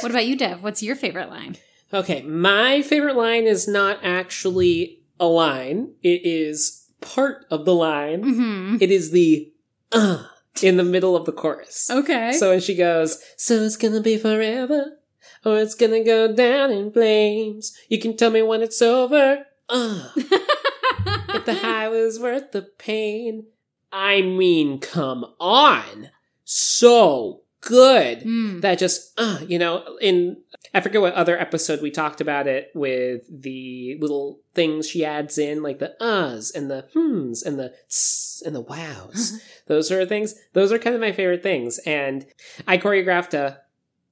What 0.00 0.10
about 0.10 0.26
you, 0.26 0.36
Dev? 0.36 0.62
What's 0.62 0.82
your 0.82 0.96
favorite 0.96 1.30
line? 1.30 1.56
Okay, 1.92 2.22
my 2.22 2.82
favorite 2.82 3.16
line 3.16 3.44
is 3.44 3.68
not 3.68 4.00
actually 4.02 5.00
a 5.20 5.26
line. 5.26 5.94
It 6.02 6.26
is 6.26 6.85
part 7.06 7.46
of 7.50 7.64
the 7.64 7.74
line. 7.74 8.22
Mm-hmm. 8.22 8.76
It 8.80 8.90
is 8.90 9.10
the 9.10 9.52
uh 9.92 10.24
in 10.62 10.76
the 10.76 10.84
middle 10.84 11.16
of 11.16 11.24
the 11.24 11.32
chorus. 11.32 11.90
Okay. 11.90 12.32
So 12.32 12.50
when 12.50 12.60
she 12.60 12.74
goes, 12.74 13.22
so 13.36 13.54
it's 13.54 13.76
gonna 13.76 14.00
be 14.00 14.18
forever, 14.18 14.98
or 15.44 15.58
it's 15.58 15.74
gonna 15.74 16.04
go 16.04 16.34
down 16.34 16.70
in 16.70 16.90
flames. 16.90 17.76
You 17.88 17.98
can 17.98 18.16
tell 18.16 18.30
me 18.30 18.42
when 18.42 18.62
it's 18.62 18.82
over. 18.82 19.46
Uh, 19.68 20.10
if 20.16 21.44
the 21.44 21.54
high 21.54 21.88
was 21.88 22.18
worth 22.18 22.52
the 22.52 22.62
pain. 22.62 23.46
I 23.92 24.20
mean, 24.20 24.78
come 24.78 25.24
on. 25.40 26.10
So 26.44 27.42
good. 27.60 28.20
Mm. 28.20 28.60
That 28.60 28.78
just, 28.78 29.12
uh, 29.18 29.40
you 29.46 29.58
know, 29.58 29.96
in 30.00 30.38
I 30.76 30.80
forget 30.80 31.00
what 31.00 31.14
other 31.14 31.38
episode 31.40 31.80
we 31.80 31.90
talked 31.90 32.20
about 32.20 32.46
it 32.46 32.70
with 32.74 33.22
the 33.30 33.96
little 33.98 34.40
things 34.52 34.86
she 34.86 35.06
adds 35.06 35.38
in, 35.38 35.62
like 35.62 35.78
the 35.78 35.96
uhs 36.02 36.54
and 36.54 36.70
the 36.70 36.86
hmms 36.94 37.46
and 37.46 37.58
the 37.58 37.72
tss 37.88 38.42
and 38.44 38.54
the 38.54 38.60
wows. 38.60 39.40
those 39.68 39.88
sort 39.88 40.02
of 40.02 40.10
things. 40.10 40.34
Those 40.52 40.72
are 40.72 40.78
kind 40.78 40.94
of 40.94 41.00
my 41.00 41.12
favorite 41.12 41.42
things. 41.42 41.78
And 41.86 42.26
I 42.68 42.76
choreographed 42.76 43.32
a 43.32 43.60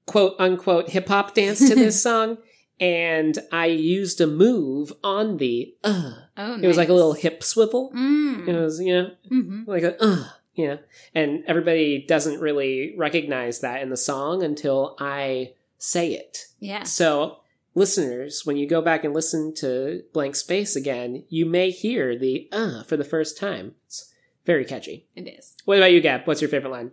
quote 0.07 0.37
unquote 0.39 0.89
hip 0.89 1.07
hop 1.09 1.35
dance 1.35 1.59
to 1.69 1.75
this 1.75 2.03
song. 2.09 2.39
And 2.81 3.39
I 3.53 3.67
used 3.67 4.23
a 4.23 4.27
move 4.27 4.91
on 5.05 5.37
the 5.37 5.75
uh. 5.85 6.13
Oh, 6.39 6.57
nice. 6.57 6.65
It 6.65 6.67
was 6.67 6.79
like 6.79 6.89
a 6.89 6.95
little 6.95 7.13
hip 7.13 7.45
swivel. 7.45 7.93
Mm. 7.95 8.49
It 8.49 8.59
was, 8.59 8.81
you 8.81 8.95
know, 8.95 9.11
hmm 9.29 9.65
like 9.67 9.83
a 9.83 10.03
uh, 10.03 10.29
you 10.55 10.69
know, 10.69 10.79
and 11.15 11.45
everybody 11.47 12.07
doesn't 12.09 12.41
really 12.41 12.95
recognize 12.97 13.61
that 13.61 13.83
in 13.83 13.91
the 13.91 13.99
song 13.99 14.43
until 14.43 14.97
I 14.99 15.53
say 15.79 16.13
it. 16.13 16.39
Yeah. 16.59 16.85
So, 16.85 17.41
listeners, 17.75 18.43
when 18.45 18.57
you 18.57 18.69
go 18.69 18.81
back 18.83 19.05
and 19.05 19.15
listen 19.15 19.55
to 19.57 20.03
Blank 20.13 20.37
Space 20.37 20.77
again, 20.77 21.25
you 21.29 21.47
may 21.47 21.71
hear 21.71 22.19
the 22.19 22.49
uh 22.53 22.83
for 22.85 22.97
the 22.97 23.05
first 23.05 23.39
time. 23.39 23.75
It's 23.87 24.13
very 24.45 24.65
catchy. 24.65 25.07
It 25.15 25.29
is. 25.29 25.55
What 25.65 25.79
about 25.79 25.93
you, 25.93 26.01
Gab? 26.01 26.27
What's 26.27 26.41
your 26.41 26.51
favorite 26.51 26.71
line? 26.71 26.93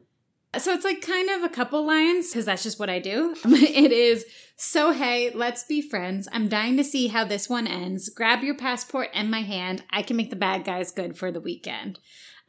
So 0.58 0.74
it's 0.74 0.84
like 0.84 1.02
kind 1.02 1.30
of 1.30 1.44
a 1.44 1.50
couple 1.50 1.86
lines 1.86 2.30
because 2.30 2.46
that's 2.46 2.63
just 2.63 2.78
what 2.78 2.89
I 2.89 3.00
do. 3.00 3.36
it 3.46 3.91
is 3.94 4.26
so 4.58 4.91
hey, 4.91 5.32
let's 5.34 5.63
be 5.63 5.82
friends. 5.82 6.28
I'm 6.32 6.50
dying 6.50 6.76
to 6.78 6.84
see 6.84 7.08
how 7.08 7.24
this 7.24 7.50
one 7.50 7.67
ends. 7.67 8.10
Grab 8.10 8.44
your 8.44 8.56
passport 8.56 9.10
and 9.13 9.32
my 9.32 9.41
hand. 9.41 9.84
I 9.89 10.02
can 10.02 10.17
make 10.17 10.30
the 10.30 10.36
bad 10.36 10.65
guys 10.65 10.91
good 10.91 11.17
for 11.17 11.32
the 11.32 11.39
weekend. 11.39 12.00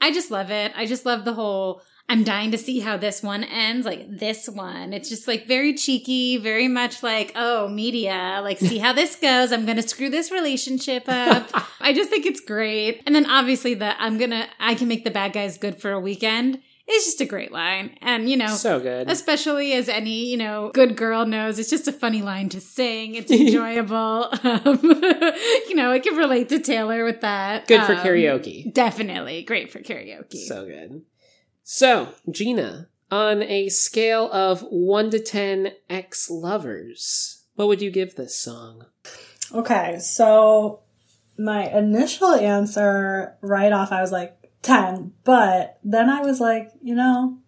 I 0.01 0.13
just 0.13 0.33
love 0.33 0.51
it. 0.51 0.73
I 0.75 0.85
just 0.85 1.07
love 1.07 1.25
the 1.25 1.35
whole 1.35 1.83
I'm 2.09 2.25
dying 2.25 2.51
to 2.51 2.59
see 2.59 2.81
how 2.81 2.97
this 2.99 3.23
one 3.23 3.43
ends. 3.45 3.87
Like 3.87 4.07
this 4.19 4.49
one. 4.49 4.93
It's 4.93 5.09
just 5.09 5.27
like 5.27 5.47
very 5.47 5.73
cheeky, 5.75 6.37
very 6.37 6.69
much 6.69 7.03
like, 7.03 7.33
oh, 7.37 7.69
media, 7.69 8.41
like 8.43 8.59
see 8.59 8.79
how 8.79 8.93
this 8.93 9.17
goes. 9.17 9.51
I'm 9.51 9.65
going 9.65 9.79
to 9.81 9.89
screw 9.89 10.11
this 10.11 10.31
relationship 10.31 11.05
up. 11.09 11.49
I 11.81 11.93
just 11.95 12.11
think 12.11 12.27
it's 12.27 12.41
great. 12.41 13.03
And 13.07 13.15
then 13.15 13.25
obviously 13.25 13.75
the 13.75 14.01
I'm 14.03 14.19
going 14.19 14.31
to, 14.31 14.47
I 14.61 14.75
can 14.75 14.89
make 14.89 15.05
the 15.05 15.11
bad 15.11 15.33
guys 15.33 15.57
good 15.57 15.81
for 15.81 15.91
a 15.91 16.01
weekend 16.01 16.61
It's 16.87 17.07
just 17.07 17.21
a 17.23 17.25
great 17.25 17.51
line. 17.53 17.97
And, 18.03 18.29
you 18.29 18.37
know, 18.37 18.49
So 18.49 18.79
good. 18.79 19.09
especially 19.11 19.73
as 19.73 19.89
any 19.89 20.27
you 20.27 20.37
know 20.37 20.71
good 20.75 20.97
girl 20.97 21.25
knows 21.25 21.59
it's 21.59 21.71
just 21.71 21.89
a 21.89 21.93
funny 21.93 22.21
line 22.21 22.49
to 22.51 22.61
sing 22.61 23.15
it's 23.15 23.31
enjoyable 23.33 24.29
um, 24.43 24.81
you 25.69 25.75
know 25.75 25.91
i 25.93 25.99
can 26.03 26.17
relate 26.17 26.49
to 26.51 26.59
taylor 26.59 27.05
with 27.05 27.21
that 27.23 27.67
Good 27.69 27.85
for 27.85 27.93
Um, 27.95 27.99
karaoke. 27.99 28.73
definitely 28.73 29.43
great 29.45 29.71
for 29.73 29.79
karaoke 29.81 30.37
So 30.47 30.67
good. 30.67 31.03
So, 31.65 32.15
Gina, 32.31 32.89
on 33.11 33.43
a 33.43 33.69
scale 33.69 34.31
of 34.33 34.63
1 34.71 35.11
to 35.11 35.21
10 35.21 35.73
ex 35.89 36.31
lovers, 36.31 37.45
what 37.55 37.69
would 37.69 37.83
you 37.83 37.91
give 37.91 38.15
this 38.15 38.39
song? 38.39 38.87
Okay, 39.55 39.99
so 40.01 40.81
my 41.39 41.69
initial 41.69 42.35
answer 42.35 43.37
right 43.41 43.73
off, 43.73 43.93
I 43.93 44.01
was 44.01 44.13
like 44.13 44.51
10, 44.63 45.13
but 45.25 45.79
then 45.85 46.09
I 46.09 46.21
was 46.21 46.41
like, 46.41 46.71
you 46.83 46.95
know, 46.95 47.39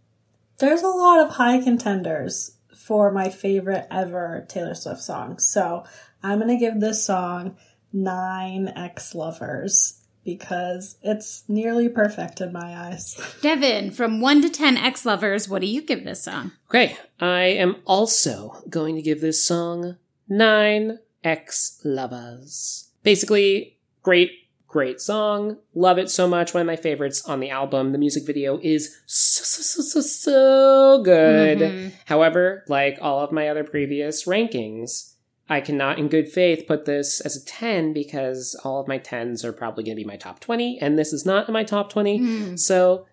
there's 0.59 0.83
a 0.83 0.89
lot 0.89 1.21
of 1.21 1.31
high 1.31 1.61
contenders 1.61 2.57
for 2.75 3.11
my 3.11 3.31
favorite 3.31 3.87
ever 3.91 4.45
Taylor 4.49 4.75
Swift 4.75 5.01
song. 5.01 5.39
So 5.39 5.85
I'm 6.23 6.39
going 6.39 6.51
to 6.51 6.57
give 6.57 6.81
this 6.81 7.05
song 7.05 7.57
nine 7.93 8.73
ex 8.77 9.15
lovers 9.15 10.04
because 10.25 10.97
it's 11.03 11.45
nearly 11.49 11.89
perfect 11.89 12.41
in 12.41 12.53
my 12.53 12.75
eyes. 12.75 13.17
devin 13.43 13.91
from 13.91 14.21
1 14.21 14.43
to 14.43 14.51
10 14.51 14.77
ex-lovers 14.77 15.49
what 15.49 15.61
do 15.61 15.67
you 15.67 15.83
give 15.83 16.05
this 16.05 16.23
song 16.23 16.53
Okay, 16.69 16.97
I 17.21 17.43
am 17.43 17.77
also 17.87 18.63
going 18.69 18.97
to 18.97 19.03
give 19.03 19.21
this 19.21 19.45
song 19.45 19.97
9 20.29 20.99
ex 21.23 21.81
lovers. 21.85 22.91
Basically, 23.03 23.79
great, 24.03 24.31
great 24.67 25.01
song. 25.01 25.59
Love 25.75 25.99
it 25.99 26.11
so 26.11 26.27
much. 26.27 26.53
One 26.53 26.63
of 26.63 26.67
my 26.67 26.77
favorites 26.77 27.25
on 27.27 27.39
the 27.41 27.51
album. 27.51 27.93
The 27.93 27.99
music 27.99 28.27
video 28.27 28.59
is 28.63 29.01
so, 29.07 29.43
so, 29.45 29.63
so, 29.63 29.83
so, 29.83 30.01
so 30.01 31.03
good. 31.05 31.59
Mhm. 31.59 31.93
However, 32.07 32.65
like 32.69 32.99
all 33.01 33.21
of 33.21 33.31
my 33.33 33.49
other 33.49 33.63
previous 33.65 34.25
rankings, 34.27 35.14
I 35.49 35.61
cannot 35.61 35.99
in 35.99 36.09
good 36.09 36.29
faith 36.29 36.67
put 36.67 36.87
this 36.87 37.21
as 37.21 37.37
a 37.37 37.45
10 37.45 37.93
because 37.93 38.59
all 38.65 38.81
of 38.81 38.89
my 38.89 38.99
10s 38.99 39.45
are 39.45 39.53
probably 39.53 39.85
going 39.85 39.97
to 39.97 40.03
be 40.03 40.07
my 40.07 40.17
top 40.17 40.41
20, 40.41 40.79
and 40.81 40.99
this 40.99 41.13
is 41.13 41.27
not 41.27 41.49
in 41.49 41.53
my 41.53 41.65
top 41.65 41.91
20. 41.91 42.19
Mm. 42.19 42.59
So, 42.59 43.07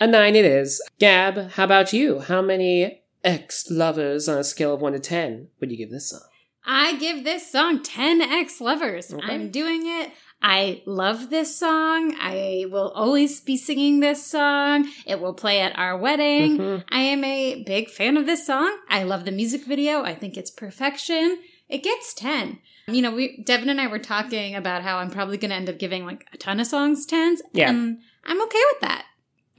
a 0.00 0.06
9 0.06 0.34
it 0.34 0.44
is. 0.44 0.80
Gab, 0.98 1.50
how 1.52 1.64
about 1.64 1.92
you? 1.92 2.20
How 2.20 2.40
many 2.40 3.02
ex 3.22 3.70
lovers 3.70 4.28
on 4.28 4.38
a 4.38 4.44
scale 4.44 4.72
of 4.72 4.80
1 4.80 4.92
to 4.92 4.98
10 4.98 5.48
would 5.60 5.70
you 5.70 5.76
give 5.76 5.90
this 5.90 6.10
song? 6.10 6.22
I 6.64 6.96
give 6.96 7.24
this 7.24 7.50
song 7.50 7.82
10 7.82 8.20
ex 8.22 8.60
lovers. 8.60 9.12
Okay. 9.12 9.26
I'm 9.26 9.50
doing 9.50 9.82
it. 9.86 10.12
I 10.40 10.82
love 10.86 11.30
this 11.30 11.58
song. 11.58 12.14
I 12.20 12.66
will 12.70 12.90
always 12.90 13.40
be 13.40 13.56
singing 13.56 14.00
this 14.00 14.24
song. 14.24 14.88
It 15.06 15.20
will 15.20 15.34
play 15.34 15.60
at 15.60 15.76
our 15.76 15.98
wedding. 15.98 16.58
Mhm. 16.58 16.84
I 16.90 17.00
am 17.00 17.24
a 17.24 17.64
big 17.64 17.88
fan 17.88 18.16
of 18.16 18.26
this 18.26 18.46
song. 18.46 18.72
I 18.88 19.02
love 19.02 19.24
the 19.24 19.32
music 19.32 19.64
video. 19.64 20.02
I 20.02 20.14
think 20.14 20.36
it's 20.36 20.50
perfection. 20.50 21.38
It 21.68 21.82
gets 21.82 22.14
10. 22.14 22.58
You 22.88 23.02
know, 23.02 23.10
we 23.14 23.42
Devin 23.42 23.68
and 23.68 23.80
I 23.80 23.86
were 23.86 23.98
talking 23.98 24.54
about 24.54 24.82
how 24.82 24.98
I'm 24.98 25.10
probably 25.10 25.36
going 25.36 25.50
to 25.50 25.56
end 25.56 25.68
up 25.68 25.78
giving 25.78 26.06
like 26.06 26.26
a 26.32 26.38
ton 26.38 26.60
of 26.60 26.66
songs 26.66 27.06
10s. 27.06 27.38
Yeah. 27.52 27.68
And 27.68 27.98
I'm 28.24 28.40
okay 28.42 28.62
with 28.72 28.80
that. 28.80 29.04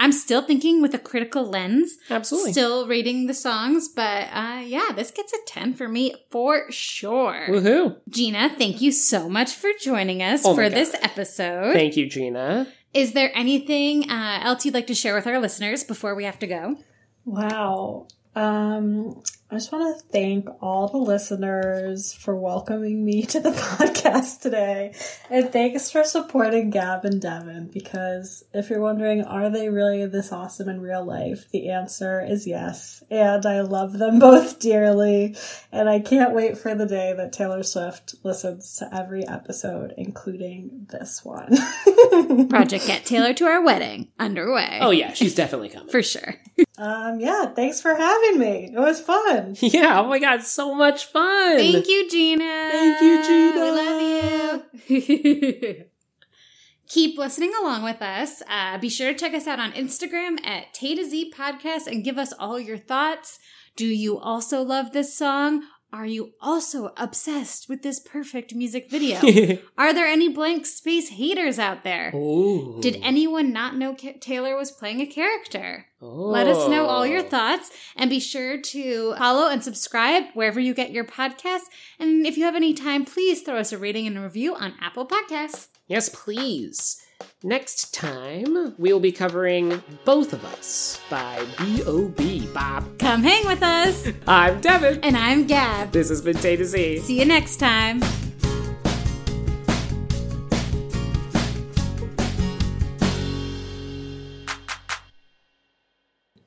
I'm 0.01 0.13
still 0.13 0.41
thinking 0.41 0.81
with 0.81 0.93
a 0.93 0.97
critical 0.99 1.43
lens, 1.43 1.97
Absolutely. 2.09 2.53
still 2.53 2.87
rating 2.87 3.27
the 3.27 3.33
songs, 3.33 3.89
but 3.89 4.29
uh, 4.31 4.61
yeah, 4.65 4.93
this 4.95 5.11
gets 5.11 5.33
a 5.33 5.37
10 5.45 5.73
for 5.73 5.89
me 5.89 6.15
for 6.31 6.71
sure. 6.71 7.47
Woohoo. 7.49 7.97
Gina, 8.07 8.49
thank 8.57 8.81
you 8.81 8.93
so 8.93 9.27
much 9.27 9.51
for 9.51 9.71
joining 9.81 10.23
us 10.23 10.45
Oh 10.45 10.55
for 10.55 10.69
this 10.69 10.95
episode. 11.01 11.73
Thank 11.73 11.97
you, 11.97 12.07
Gina. 12.07 12.67
Is 12.93 13.11
there 13.11 13.29
anything 13.35 14.09
uh, 14.09 14.39
else 14.41 14.63
you'd 14.65 14.73
like 14.73 14.87
to 14.87 14.95
share 14.95 15.13
with 15.13 15.27
our 15.27 15.37
listeners 15.37 15.83
before 15.83 16.15
we 16.15 16.23
have 16.23 16.39
to 16.39 16.47
go? 16.47 16.77
Wow. 17.25 18.07
Um, 18.35 19.21
I 19.51 19.55
just 19.55 19.71
want 19.71 19.97
to 19.97 20.05
thank 20.11 20.47
all 20.61 20.89
the 20.89 20.99
listeners 20.99 22.13
for 22.13 22.35
welcoming 22.35 23.03
me 23.03 23.23
to 23.25 23.39
the 23.39 23.49
podcast 23.49 24.41
today. 24.41 24.93
And 25.27 25.51
thanks 25.51 25.89
for 25.89 26.03
supporting 26.03 26.69
Gab 26.69 27.03
and 27.03 27.19
Devin 27.19 27.71
because 27.73 28.43
if 28.53 28.69
you're 28.69 28.79
wondering, 28.79 29.23
are 29.23 29.49
they 29.49 29.69
really 29.69 30.05
this 30.05 30.31
awesome 30.31 30.69
in 30.69 30.81
real 30.81 31.03
life? 31.03 31.49
The 31.49 31.69
answer 31.69 32.23
is 32.23 32.45
yes. 32.45 33.01
And 33.09 33.43
I 33.43 33.61
love 33.61 33.93
them 33.93 34.19
both 34.19 34.59
dearly. 34.59 35.35
And 35.71 35.89
I 35.89 35.99
can't 35.99 36.35
wait 36.35 36.59
for 36.59 36.75
the 36.75 36.85
day 36.85 37.13
that 37.17 37.33
Taylor 37.33 37.63
Swift 37.63 38.13
listens 38.23 38.75
to 38.75 38.95
every 38.95 39.27
episode, 39.27 39.95
including 39.97 40.85
this 40.91 41.25
one. 41.25 41.57
Project 42.49 42.85
Get 42.85 43.03
Taylor 43.03 43.33
to 43.33 43.45
Our 43.45 43.63
Wedding 43.63 44.09
underway. 44.19 44.77
Oh, 44.79 44.91
yeah, 44.91 45.13
she's 45.13 45.33
definitely 45.33 45.69
coming. 45.69 45.89
For 45.89 46.03
sure. 46.03 46.35
um, 46.77 47.19
yeah, 47.19 47.47
thanks 47.47 47.81
for 47.81 47.95
having 47.95 48.37
me. 48.37 48.71
It 48.71 48.79
was 48.79 49.01
fun. 49.01 49.38
yeah, 49.61 50.01
oh 50.01 50.07
my 50.07 50.19
god, 50.19 50.43
so 50.43 50.73
much 50.75 51.05
fun. 51.05 51.57
Thank 51.57 51.87
you, 51.87 52.09
Gina. 52.09 52.69
Thank 52.71 53.01
you, 53.01 53.23
Gina. 53.23 53.61
We 53.61 53.71
love 53.71 54.81
you. 54.87 55.85
Keep 56.89 57.19
listening 57.19 57.53
along 57.61 57.83
with 57.83 58.01
us. 58.01 58.41
Uh, 58.49 58.77
be 58.79 58.89
sure 58.89 59.13
to 59.13 59.19
check 59.19 59.33
us 59.33 59.45
out 59.45 59.59
on 59.59 59.73
Instagram 59.73 60.43
at 60.43 60.73
Tay 60.73 60.95
to 60.95 61.05
Z 61.07 61.31
Podcast 61.35 61.85
and 61.85 62.03
give 62.03 62.17
us 62.17 62.33
all 62.33 62.59
your 62.59 62.79
thoughts. 62.79 63.39
Do 63.75 63.85
you 63.85 64.17
also 64.17 64.63
love 64.63 64.91
this 64.91 65.15
song? 65.15 65.63
Are 65.91 66.05
you 66.05 66.33
also 66.39 66.93
obsessed 66.97 67.67
with 67.67 67.81
this 67.81 67.99
perfect 67.99 68.53
music 68.53 68.91
video? 68.91 69.57
Are 69.77 69.91
there 69.91 70.05
any 70.05 70.29
blank 70.29 70.67
space 70.67 71.09
haters 71.09 71.57
out 71.57 71.83
there? 71.83 72.11
Ooh. 72.15 72.77
Did 72.79 72.99
anyone 73.01 73.51
not 73.51 73.75
know 73.75 73.95
Ca- 73.99 74.19
Taylor 74.19 74.55
was 74.55 74.71
playing 74.71 75.01
a 75.01 75.07
character? 75.07 75.87
Let 75.99 76.45
us 76.47 76.69
know 76.69 76.85
all 76.85 77.07
your 77.07 77.21
Oh. 77.25 77.29
thoughts 77.29 77.71
and 77.95 78.09
be 78.09 78.19
sure 78.19 78.61
to 78.61 79.15
follow 79.17 79.49
and 79.49 79.63
subscribe 79.63 80.25
wherever 80.35 80.59
you 80.59 80.75
get 80.75 80.91
your 80.91 81.05
podcasts. 81.05 81.65
And 81.99 82.25
if 82.25 82.37
you 82.37 82.43
have 82.43 82.55
any 82.55 82.73
time, 82.75 83.03
please 83.03 83.41
throw 83.41 83.57
us 83.57 83.71
a 83.73 83.77
rating 83.77 84.05
and 84.05 84.17
a 84.17 84.21
review 84.21 84.53
on 84.55 84.75
Apple 84.79 85.07
Podcasts. 85.07 85.67
Yes, 85.87 86.07
please. 86.09 87.01
Next 87.43 87.93
time, 87.93 88.75
we'll 88.77 88.99
be 88.99 89.13
covering 89.13 89.81
Both 90.03 90.33
of 90.33 90.43
Us 90.43 90.99
by 91.09 91.45
B.O.B. 91.57 92.49
Bob. 92.53 92.99
Come 92.99 93.23
hang 93.23 93.45
with 93.47 93.63
us. 93.63 94.09
I'm 94.27 94.59
Devin. 94.59 94.99
and 95.03 95.15
I'm 95.15 95.47
Gab. 95.47 95.93
This 95.93 96.09
has 96.09 96.21
been 96.21 96.35
Tay 96.35 96.57
to 96.57 96.65
Z. 96.65 96.99
See 96.99 97.17
you 97.17 97.25
next 97.25 97.57
time. 97.57 98.01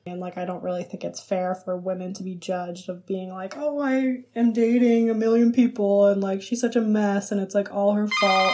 And 0.05 0.19
like, 0.19 0.37
I 0.37 0.45
don't 0.45 0.63
really 0.63 0.83
think 0.83 1.03
it's 1.03 1.23
fair 1.23 1.55
for 1.55 1.75
women 1.75 2.13
to 2.13 2.23
be 2.23 2.35
judged 2.35 2.87
of 2.89 3.07
being 3.07 3.29
like, 3.29 3.55
oh, 3.57 3.79
I 3.81 4.25
am 4.35 4.53
dating 4.53 5.09
a 5.09 5.15
million 5.15 5.51
people 5.51 6.05
and 6.07 6.21
like 6.21 6.41
she's 6.43 6.61
such 6.61 6.75
a 6.75 6.81
mess 6.81 7.31
and 7.31 7.41
it's 7.41 7.55
like 7.55 7.73
all 7.73 7.93
her 7.93 8.07
fault. 8.07 8.53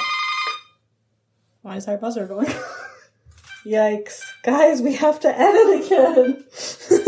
Why 1.62 1.76
is 1.76 1.88
our 1.88 1.97
buzzer 1.97 2.26
going? 2.26 2.47
Yikes. 3.66 4.22
Guys, 4.43 4.82
we 4.82 4.95
have 4.95 5.20
to 5.22 5.28
edit 5.28 5.86
again. 5.86 6.45